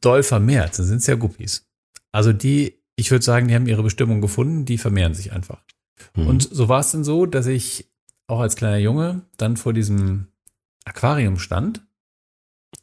[0.00, 1.66] doll vermehrt, dann sind es ja Guppies.
[2.12, 5.62] Also die, ich würde sagen, die haben ihre Bestimmung gefunden, die vermehren sich einfach.
[6.16, 6.26] Mhm.
[6.26, 7.90] Und so war es dann so, dass ich
[8.26, 10.28] auch als kleiner Junge dann vor diesem
[10.88, 11.86] Aquarium stand,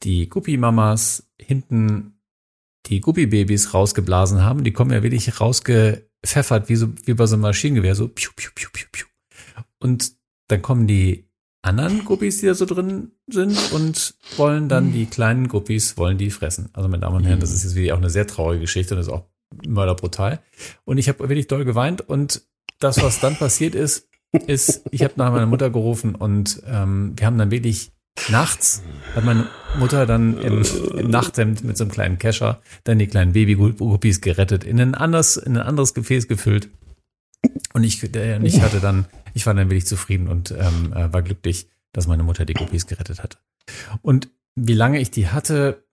[0.03, 2.15] die Guppi-Mamas hinten
[2.87, 4.63] die Guppibabys rausgeblasen haben.
[4.63, 8.51] Die kommen ja wirklich rausgepfeffert, wie, so, wie bei so einem Maschinengewehr, so piu, piu,
[8.53, 9.05] piu, piu, piu.
[9.79, 10.13] Und
[10.47, 11.27] dann kommen die
[11.63, 16.29] anderen Guppis, die da so drin sind und wollen dann die kleinen Guppis, wollen die
[16.29, 16.69] fressen.
[16.73, 19.01] Also meine Damen und Herren, das ist jetzt wirklich auch eine sehr traurige Geschichte und
[19.01, 19.25] ist auch
[19.67, 20.41] mörderbrutal.
[20.83, 22.43] Und ich habe wirklich doll geweint und
[22.79, 27.25] das, was dann passiert ist, ist, ich habe nach meiner Mutter gerufen und ähm, wir
[27.25, 27.94] haben dann wirklich
[28.29, 28.81] nachts
[29.13, 29.47] hat meine
[29.77, 30.63] Mutter dann im,
[30.97, 35.37] im Nachthemd mit so einem kleinen Kescher dann die kleinen Babyguppies gerettet, in ein anderes,
[35.37, 36.69] in ein anderes Gefäß gefüllt.
[37.73, 41.67] Und ich, ich hatte dann, ich war dann wirklich zufrieden und ähm, äh, war glücklich,
[41.91, 43.37] dass meine Mutter die Guppies gerettet hatte.
[44.01, 45.83] Und wie lange ich die hatte,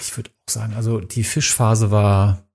[0.00, 2.46] ich würde auch sagen, also die Fischphase war,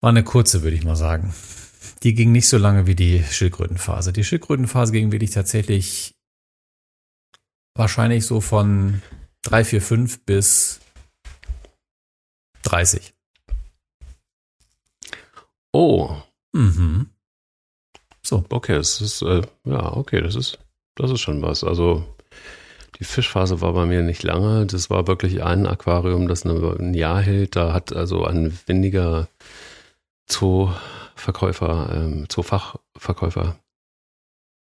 [0.00, 1.34] war eine kurze, würde ich mal sagen.
[2.02, 4.12] Die ging nicht so lange wie die Schildkrötenphase.
[4.12, 6.14] Die Schildkrötenphase ging wirklich tatsächlich
[7.74, 9.02] wahrscheinlich so von
[9.42, 10.80] 3, 4, 5 bis
[12.62, 13.14] 30.
[15.72, 16.16] Oh.
[16.52, 17.10] Mhm.
[18.22, 18.44] So.
[18.50, 20.58] Okay, das ist, äh, ja, okay, das ist,
[20.96, 21.64] das ist schon was.
[21.64, 22.04] Also,
[22.98, 24.66] die Fischphase war bei mir nicht lange.
[24.66, 27.56] Das war wirklich ein Aquarium, das ein Jahr hält.
[27.56, 29.28] Da hat also ein windiger
[30.26, 33.56] Zooverkäufer, ähm, Zoofachverkäufer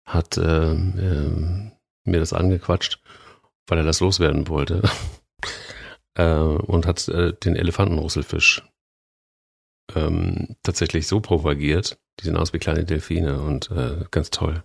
[0.06, 1.72] hat ähm, ähm,
[2.08, 3.00] mir das angequatscht,
[3.66, 4.82] weil er das loswerden wollte.
[6.14, 8.62] äh, und hat äh, den Elefantenrusselfisch
[9.94, 11.98] ähm, tatsächlich so propagiert.
[12.20, 14.62] Die sehen aus wie kleine Delfine und äh, ganz toll.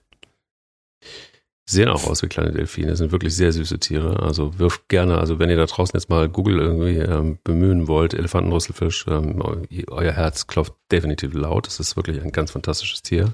[1.66, 4.22] Sehen auch aus wie kleine Delfine, sind wirklich sehr süße Tiere.
[4.22, 8.14] Also wirft gerne, also wenn ihr da draußen jetzt mal Google irgendwie ähm, bemühen wollt,
[8.14, 9.42] Elefantenrusselfisch, ähm,
[9.88, 11.68] euer Herz klopft definitiv laut.
[11.68, 13.34] Das ist wirklich ein ganz fantastisches Tier.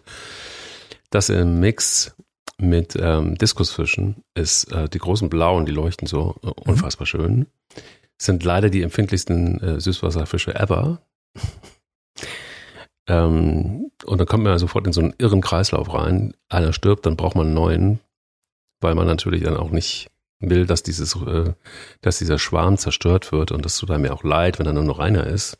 [1.09, 2.15] Das im Mix
[2.59, 7.09] mit ähm, Diskusfischen ist äh, die großen blauen, die leuchten so äh, unfassbar mhm.
[7.09, 7.47] schön.
[8.21, 11.01] Sind leider die empfindlichsten äh, Süßwasserfische ever.
[13.07, 16.33] ähm, und dann kommt man sofort in so einen irren Kreislauf rein.
[16.49, 17.99] Einer stirbt, dann braucht man einen neuen,
[18.81, 20.09] weil man natürlich dann auch nicht
[20.41, 21.53] will, dass dieses, äh,
[22.01, 24.83] dass dieser Schwarm zerstört wird und das tut einem ja auch leid, wenn da nur
[24.83, 25.57] noch einer ist.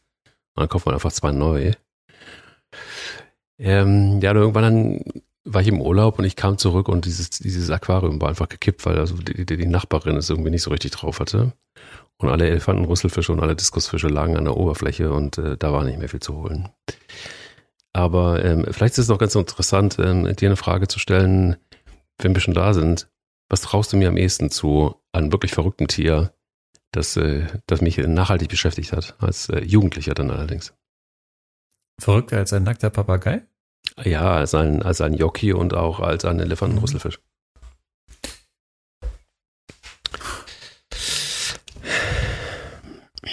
[0.55, 1.71] dann kauft man einfach zwei neu.
[3.57, 5.21] Ähm, ja, und irgendwann dann
[5.53, 8.85] war ich im Urlaub und ich kam zurück und dieses, dieses Aquarium war einfach gekippt,
[8.85, 11.53] weil also die, die, die Nachbarin es irgendwie nicht so richtig drauf hatte.
[12.17, 15.83] Und alle Elefanten, Rüsselfische und alle Diskusfische lagen an der Oberfläche und äh, da war
[15.85, 16.69] nicht mehr viel zu holen.
[17.93, 21.55] Aber ähm, vielleicht ist es noch ganz interessant, ähm, dir eine Frage zu stellen,
[22.19, 23.09] wenn wir schon da sind.
[23.49, 26.33] Was traust du mir am ehesten zu einem wirklich verrückten Tier,
[26.91, 30.73] das, äh, das mich nachhaltig beschäftigt hat, als äh, Jugendlicher dann allerdings?
[31.99, 33.43] Verrückter als ein nackter Papagei?
[34.03, 37.19] Ja, als ein, als ein Jockey und auch als ein Elefantenrüsselfisch.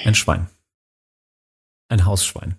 [0.05, 0.49] Ein Schwein.
[1.89, 2.57] Ein Hausschwein.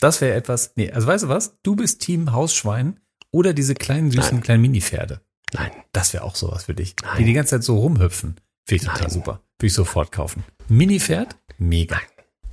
[0.00, 0.72] Das wäre etwas.
[0.76, 1.58] Nee, also weißt du was?
[1.62, 4.42] Du bist Team Hausschwein oder diese kleinen süßen Nein.
[4.42, 5.20] kleinen Mini-Pferde.
[5.52, 5.70] Nein.
[5.92, 6.94] Das wäre auch sowas für dich.
[7.02, 7.16] Nein.
[7.18, 8.36] Die die ganze Zeit so rumhüpfen.
[8.66, 9.10] Finde ich total Nein.
[9.10, 9.32] super.
[9.58, 10.44] Würde ich sofort kaufen.
[10.68, 11.36] Mini-Pferd?
[11.58, 11.96] Mega.
[11.96, 12.06] Nein.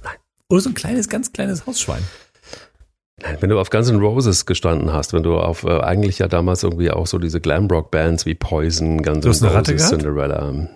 [0.03, 0.17] Nein.
[0.49, 2.03] Oder so ein kleines, ganz kleines Hausschwein.
[3.21, 6.27] Nein, wenn du auf Guns N' Roses gestanden hast, wenn du auf äh, eigentlich ja
[6.27, 9.89] damals irgendwie auch so diese Glamrock-Bands wie Poison, Guns N' Roses?
[9.89, 10.67] Cinderella.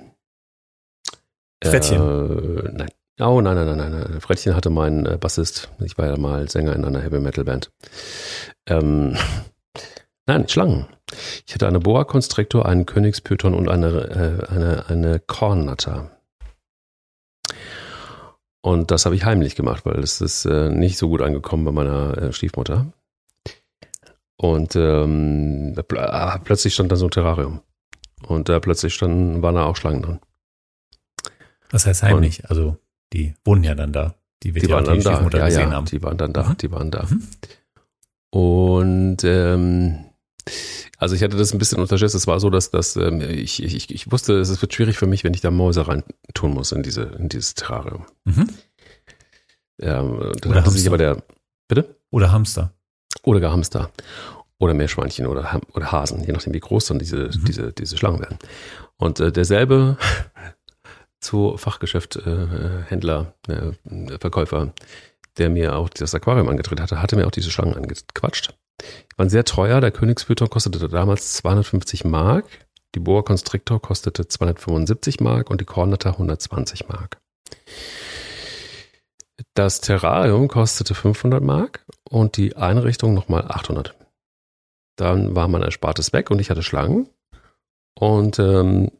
[1.63, 1.97] Frettchen.
[1.99, 2.89] Äh, nein.
[3.19, 4.21] Oh, nein, nein, nein, nein.
[4.21, 5.69] Frettchen hatte mein äh, Bassist.
[5.83, 7.69] Ich war ja mal Sänger in einer Heavy-Metal-Band.
[8.65, 9.17] Ähm,
[10.25, 10.87] nein, Schlangen.
[11.45, 13.87] Ich hatte eine Boa Constrictor, einen Königspython und eine,
[14.47, 16.11] äh, eine, eine Kornnatter.
[18.61, 21.71] Und das habe ich heimlich gemacht, weil es ist äh, nicht so gut angekommen bei
[21.71, 22.91] meiner äh, Stiefmutter.
[24.35, 27.61] Und ähm, pl ah, plötzlich stand da so ein Terrarium.
[28.25, 30.19] Und da plötzlich standen, waren da auch Schlangen drin.
[31.71, 32.49] Was heißt heimlich?
[32.49, 32.77] also,
[33.13, 34.15] die wohnen ja dann da.
[34.43, 35.47] Die wird Die ja waren die dann da.
[35.47, 35.85] Ja, ja, haben.
[35.85, 36.49] die waren dann da.
[36.49, 36.57] Mhm.
[36.57, 37.05] Die waren da.
[37.09, 37.27] Mhm.
[38.31, 40.05] Und ähm,
[40.97, 42.15] also ich hatte das ein bisschen unterschätzt.
[42.15, 45.23] Es war so, dass, dass ähm, ich, ich, ich wusste, es wird schwierig für mich,
[45.23, 48.05] wenn ich da Mäuse rein tun muss in diese in dieses Terrarium.
[48.25, 48.49] Mhm.
[49.81, 50.87] Ähm, dann Oder Hamster.
[50.89, 51.23] aber der
[51.67, 52.73] bitte Oder Hamster.
[53.23, 53.91] oder gar Hamster
[54.57, 57.45] oder Meerschweinchen oder Ham- oder Hasen, je nachdem wie groß dann diese Mhm.
[57.45, 58.37] diese diese Schlangen werden.
[58.97, 59.97] Und äh, derselbe
[61.21, 63.71] zu Fachgeschäft äh, Händler äh,
[64.19, 64.73] Verkäufer,
[65.37, 68.53] der mir auch das Aquarium angetritt hatte, hatte mir auch diese Schlangen angequatscht.
[69.17, 69.81] Waren sehr teuer.
[69.81, 72.45] Der Königspython kostete damals 250 Mark.
[72.95, 77.19] Die Boa Constrictor kostete 275 Mark und die Kornata 120 Mark.
[79.53, 83.95] Das Terrarium kostete 500 Mark und die Einrichtung nochmal 800.
[84.95, 87.09] Dann war mein Erspartes weg und ich hatte Schlangen.
[87.97, 88.91] Und ähm,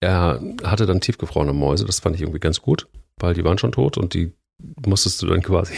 [0.00, 1.84] er hatte dann tiefgefrorene Mäuse.
[1.84, 2.88] Das fand ich irgendwie ganz gut,
[3.18, 4.32] weil die waren schon tot und die
[4.84, 5.74] musstest du dann quasi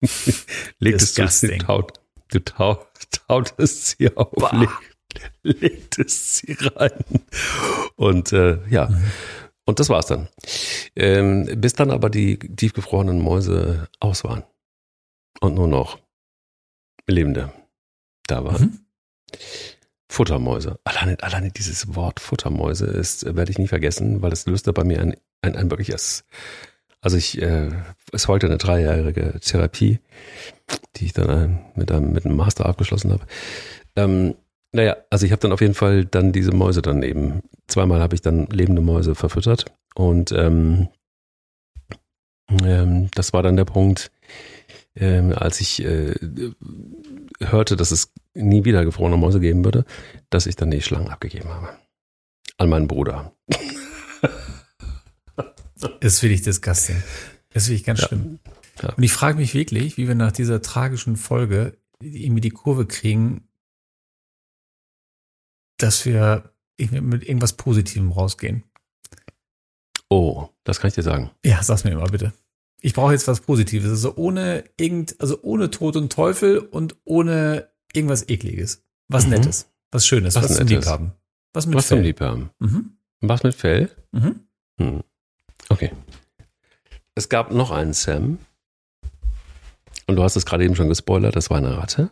[0.78, 1.58] legtest du, Disgusting.
[1.58, 2.86] du, taut, du taut,
[3.26, 4.70] tautest sie auf, leg,
[5.42, 7.04] legtest sie rein.
[7.96, 8.90] Und äh, ja,
[9.64, 10.28] und das war's dann.
[10.96, 14.42] Ähm, bis dann aber die tiefgefrorenen Mäuse aus waren.
[15.40, 15.98] Und nur noch
[17.06, 17.52] Lebende
[18.26, 18.62] da waren.
[18.62, 18.78] Mhm.
[20.10, 20.80] Futtermäuse.
[20.82, 24.82] Alleine, alleine dieses Wort Futtermäuse ist, äh, werde ich nie vergessen, weil es löste bei
[24.82, 26.24] mir ein, ein, ein wirkliches,
[27.00, 27.70] also ich, äh,
[28.12, 30.00] es heute eine dreijährige Therapie,
[30.96, 33.24] die ich dann ein, mit, einem, mit einem Master abgeschlossen habe.
[33.96, 34.34] Ähm,
[34.72, 38.14] naja, also ich habe dann auf jeden Fall dann diese Mäuse dann eben, zweimal habe
[38.14, 40.88] ich dann lebende Mäuse verfüttert und ähm,
[42.62, 44.10] ähm, das war dann der Punkt,
[44.94, 46.14] ähm, als ich äh,
[47.40, 49.84] hörte, dass es nie wieder gefrorene Mäuse geben würde,
[50.30, 51.70] dass ich dann die Schlangen abgegeben habe.
[52.58, 53.32] An meinen Bruder.
[56.00, 57.02] Das finde ich disgusting.
[57.52, 58.08] Das finde ich ganz Ja.
[58.08, 58.38] schlimm.
[58.82, 58.94] Ja.
[58.94, 63.46] Und ich frage mich wirklich, wie wir nach dieser tragischen Folge irgendwie die Kurve kriegen,
[65.78, 68.64] dass wir mit irgendwas Positivem rausgehen.
[70.08, 71.30] Oh, das kann ich dir sagen.
[71.44, 72.32] Ja, sag's mir mal bitte.
[72.80, 73.90] Ich brauche jetzt was Positives.
[73.90, 78.82] Also ohne irgend, also ohne Tod und Teufel und ohne irgendwas Ekliges.
[79.08, 79.30] Was Mhm.
[79.32, 79.70] Nettes.
[79.90, 80.34] Was Schönes.
[80.34, 80.66] Was Was, zum.
[80.66, 81.12] Liebhaben.
[81.52, 82.06] Was mit Was zum Fell.
[82.06, 82.50] Liebhaben.
[82.58, 82.96] Mhm.
[83.20, 83.90] Was mit Fell?
[84.12, 84.40] Mhm.
[84.78, 85.02] Hm.
[85.70, 85.90] Okay.
[87.14, 88.38] Es gab noch einen Sam.
[90.06, 92.10] Und du hast es gerade eben schon gespoilert, das war eine Ratte,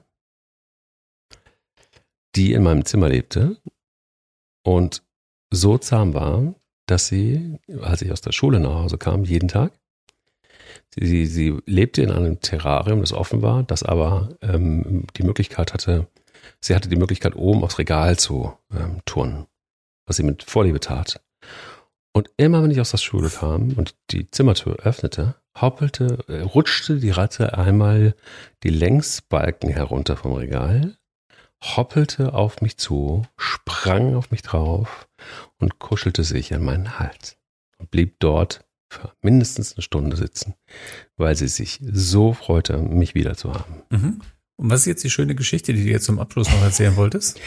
[2.37, 3.61] die in meinem Zimmer lebte
[4.65, 5.03] und
[5.51, 6.55] so zahm war,
[6.87, 9.73] dass sie, als ich aus der Schule nach Hause kam, jeden Tag,
[10.95, 16.07] sie, sie lebte in einem Terrarium, das offen war, das aber ähm, die Möglichkeit hatte,
[16.61, 19.47] sie hatte die Möglichkeit, oben aufs Regal zu ähm, turnen,
[20.07, 21.21] was sie mit Vorliebe tat.
[22.19, 26.99] Und immer wenn ich aus der Schule kam und die Zimmertür öffnete, hoppelte, äh, rutschte
[26.99, 28.17] die Ratte einmal
[28.65, 30.97] die Längsbalken herunter vom Regal,
[31.63, 35.09] hoppelte auf mich zu, sprang auf mich drauf
[35.59, 37.37] und kuschelte sich an meinen Hals
[37.79, 40.55] und blieb dort für mindestens eine Stunde sitzen,
[41.17, 43.83] weil sie sich so freute, mich wieder zu haben.
[43.91, 44.21] Mhm.
[44.61, 47.41] Und was ist jetzt die schöne Geschichte, die du jetzt zum Abschluss noch erzählen wolltest?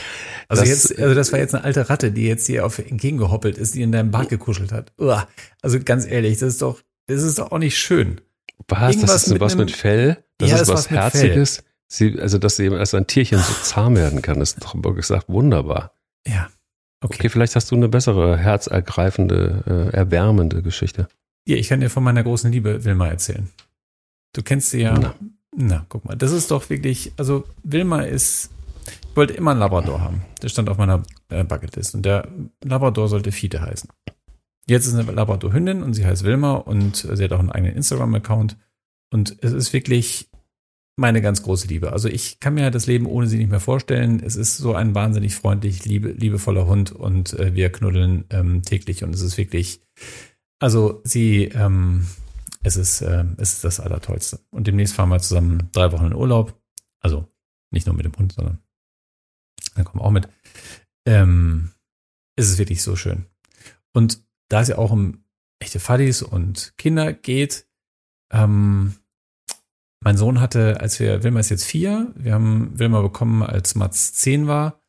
[0.47, 3.57] Also Das- jetzt, also das war jetzt eine alte Ratte, die jetzt hier auf entgegengehoppelt
[3.57, 4.93] ist, die in deinem Bart gekuschelt hat.
[4.97, 5.27] Uah.
[5.61, 8.21] Also ganz ehrlich, das ist doch, das ist doch auch nicht schön.
[8.69, 8.91] Was?
[8.95, 10.23] Irgendwas das ist mit was einem- mit Fell?
[10.37, 11.63] Das Ja, ist das was was Herziges?
[11.89, 15.27] Sie, also, dass eben erst ein Tierchen so zahm werden kann, ist doch wirklich gesagt
[15.27, 15.93] wunderbar.
[16.25, 16.49] Ja.
[17.03, 17.29] Okay, Okay.
[17.29, 21.07] vielleicht hast du eine bessere, herzergreifende, äh, erwärmende Geschichte.
[21.45, 23.49] Ja, ich kann dir von meiner großen Liebe Wilma erzählen.
[24.33, 24.97] Du kennst sie ja.
[24.97, 25.15] Na.
[25.55, 28.51] Na, guck mal, das ist doch wirklich, also Wilma ist,
[29.09, 30.21] ich wollte immer einen Labrador haben.
[30.41, 32.27] Der stand auf meiner äh, Bucketlist und der
[32.63, 33.89] Labrador sollte Fiete heißen.
[34.67, 38.57] Jetzt ist eine Labrador-Hündin und sie heißt Wilma und sie hat auch einen eigenen Instagram-Account
[39.11, 40.29] und es ist wirklich
[40.97, 41.91] meine ganz große Liebe.
[41.91, 44.21] Also ich kann mir das Leben ohne sie nicht mehr vorstellen.
[44.23, 49.03] Es ist so ein wahnsinnig freundlich, liebe, liebevoller Hund und äh, wir knuddeln ähm, täglich
[49.03, 49.81] und es ist wirklich,
[50.59, 52.07] also sie, ähm,
[52.63, 54.39] es ist, äh, es ist das Allertollste.
[54.51, 56.59] Und demnächst fahren wir zusammen drei Wochen in Urlaub.
[56.99, 57.27] Also
[57.71, 58.59] nicht nur mit dem Hund, sondern
[59.75, 60.27] dann kommen wir auch mit.
[61.05, 61.71] Ähm,
[62.35, 63.25] es ist wirklich so schön.
[63.93, 65.23] Und da es ja auch um
[65.59, 67.67] echte Fuddies und Kinder geht,
[68.31, 68.95] ähm,
[70.03, 74.13] mein Sohn hatte, als wir, Wilma ist jetzt vier, wir haben Wilma bekommen, als Mats
[74.13, 74.80] zehn war,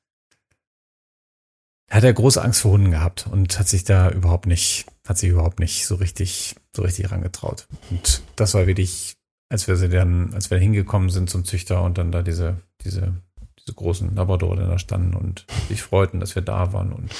[1.93, 5.28] hat er große Angst vor Hunden gehabt und hat sich da überhaupt nicht, hat sich
[5.28, 7.68] überhaupt nicht so richtig, so richtig rangetraut.
[7.90, 9.14] Und das war wirklich,
[9.51, 13.12] als wir sie dann, als wir hingekommen sind zum Züchter und dann da diese, diese,
[13.59, 17.11] diese großen Labrador da standen und sich freuten, dass wir da waren und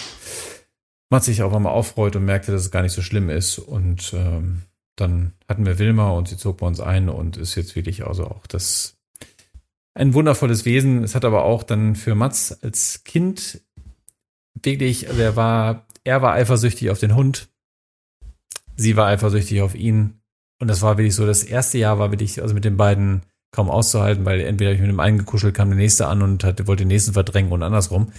[1.11, 4.15] man sich auch einmal auffreut und merkte, dass es gar nicht so schlimm ist und
[4.15, 4.63] ähm,
[4.97, 8.27] dann hatten wir Wilma und sie zog bei uns ein und ist jetzt wirklich also
[8.27, 8.97] auch das
[9.95, 11.05] ein wundervolles Wesen.
[11.05, 13.61] Es hat aber auch dann für Mats als Kind
[14.61, 17.49] wirklich, also er war, er war eifersüchtig auf den Hund.
[18.77, 20.21] Sie war eifersüchtig auf ihn.
[20.61, 23.23] Und das war wirklich so, das erste Jahr war wirklich, also mit den beiden
[23.53, 26.43] kaum auszuhalten, weil entweder hab ich mit dem einen gekuschelt, kam der nächste an und
[26.43, 28.13] hat, wollte den nächsten verdrängen und andersrum.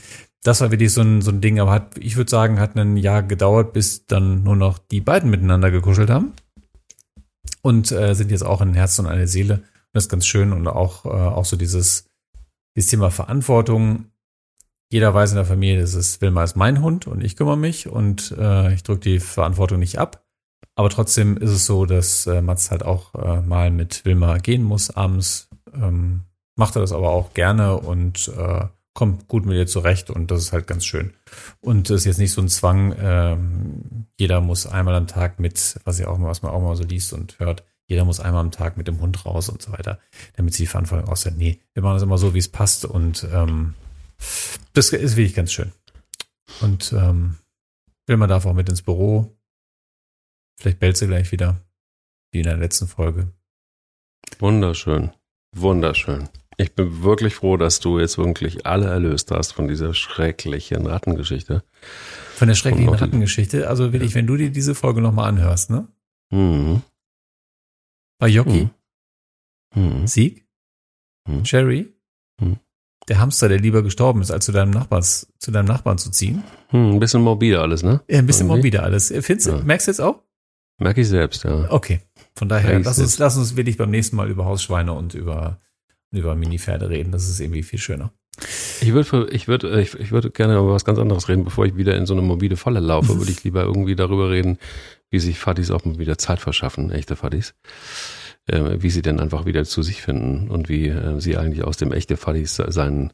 [0.43, 2.97] Das war wirklich so ein, so ein Ding, aber hat, ich würde sagen, hat ein
[2.97, 6.33] Jahr gedauert, bis dann nur noch die beiden miteinander gekuschelt haben.
[7.61, 9.63] Und äh, sind jetzt auch ein Herz und eine Seele.
[9.93, 12.09] Das ist ganz schön und auch, äh, auch so dieses,
[12.75, 14.07] dieses Thema Verantwortung.
[14.93, 17.87] Jeder weiß in der Familie, das ist Wilma ist mein Hund und ich kümmere mich
[17.87, 20.23] und äh, ich drücke die Verantwortung nicht ab.
[20.75, 24.61] Aber trotzdem ist es so, dass äh, Mats halt auch äh, mal mit Wilma gehen
[24.61, 25.49] muss abends.
[25.73, 26.25] Ähm,
[26.55, 30.41] macht er das aber auch gerne und äh, kommt gut mit ihr zurecht und das
[30.41, 31.13] ist halt ganz schön.
[31.59, 35.79] Und das ist jetzt nicht so ein Zwang, ähm, jeder muss einmal am Tag mit,
[35.85, 38.41] was ja auch mal, was man auch mal so liest und hört, jeder muss einmal
[38.41, 39.97] am Tag mit dem Hund raus und so weiter,
[40.35, 41.35] damit sie die Verantwortung aussehen.
[41.35, 43.73] Nee, wir machen das immer so, wie es passt und ähm,
[44.73, 45.71] das ist wirklich ganz schön.
[46.61, 47.37] Und ähm,
[48.07, 49.35] Wilma darf auch mit ins Büro.
[50.59, 51.61] Vielleicht bellt sie gleich wieder,
[52.31, 53.31] wie in der letzten Folge.
[54.39, 55.11] Wunderschön.
[55.55, 56.29] Wunderschön.
[56.57, 61.63] Ich bin wirklich froh, dass du jetzt wirklich alle erlöst hast von dieser schrecklichen Rattengeschichte.
[62.35, 63.67] Von der schrecklichen Rattengeschichte.
[63.67, 65.87] Also wirklich, wenn du dir diese Folge nochmal anhörst, ne?
[66.31, 66.83] Mhm.
[68.19, 68.69] Bei Jockey,
[69.75, 70.05] Mhm.
[70.05, 70.45] Sieg,
[71.27, 71.41] Mhm.
[71.43, 71.93] Jerry,
[72.39, 72.59] Mhm.
[73.09, 76.43] Der Hamster, der lieber gestorben ist, als zu deinem Nachbars, zu deinem Nachbarn zu ziehen.
[76.69, 78.01] Hm, ein bisschen morbide alles, ne?
[78.09, 78.55] Ja, ein bisschen Irgendwie.
[78.57, 79.13] morbide alles.
[79.21, 79.61] Findest, du- Ja.
[79.63, 80.21] Merkst du jetzt auch?
[80.79, 81.67] Merke ich selbst, ja.
[81.71, 82.01] Okay.
[82.35, 85.59] Von daher, lass uns, lass uns wirklich beim nächsten Mal über Hausschweine und über,
[86.11, 87.11] über Minipferde reden.
[87.11, 88.11] Das ist irgendwie viel schöner.
[88.81, 91.75] Ich würde ich würd, ich, ich würd gerne über was ganz anderes reden, bevor ich
[91.75, 94.57] wieder in so eine morbide Falle laufe, würde ich lieber irgendwie darüber reden,
[95.11, 97.53] wie sich Fadis auch mal wieder Zeit verschaffen, echte Fadis.
[98.45, 101.77] Äh, wie sie denn einfach wieder zu sich finden und wie äh, sie eigentlich aus
[101.77, 103.13] dem echte Fadis sein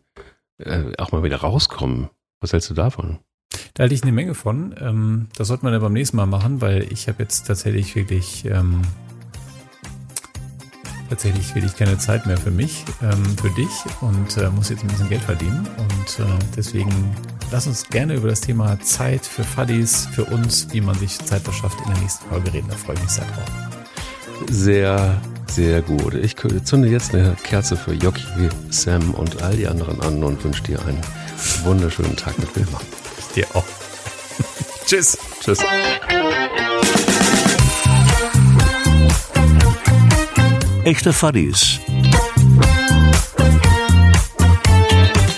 [0.57, 2.09] äh, auch mal wieder rauskommen.
[2.41, 3.19] Was hältst du davon?
[3.75, 4.73] Da halte ich eine Menge von.
[4.79, 8.45] Ähm, das sollte man ja beim nächsten Mal machen, weil ich habe jetzt tatsächlich wirklich
[8.45, 8.81] ähm,
[11.09, 13.69] tatsächlich wirklich keine Zeit mehr für mich, ähm, für dich
[14.01, 15.67] und äh, muss jetzt ein bisschen Geld verdienen.
[15.77, 16.91] Und äh, deswegen
[17.51, 21.41] lass uns gerne über das Thema Zeit für Fuddies, für uns, wie man sich Zeit
[21.41, 22.67] verschafft, in der nächsten Folge reden.
[22.69, 23.68] Da freue ich mich sehr drauf.
[24.47, 26.13] Sehr, sehr gut.
[26.15, 30.63] Ich zünde jetzt eine Kerze für Jockey, Sam und all die anderen an und wünsche
[30.63, 31.01] dir einen
[31.63, 32.79] wunderschönen Tag mit Wilma.
[33.35, 33.65] Dir auch.
[34.85, 35.17] Tschüss.
[35.41, 35.59] Tschüss.
[40.83, 41.79] Echte Fuddies.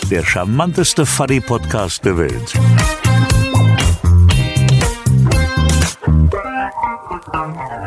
[0.10, 2.54] Der charmanteste Fuddy-Podcast der Welt.
[7.32, 7.81] Thank you.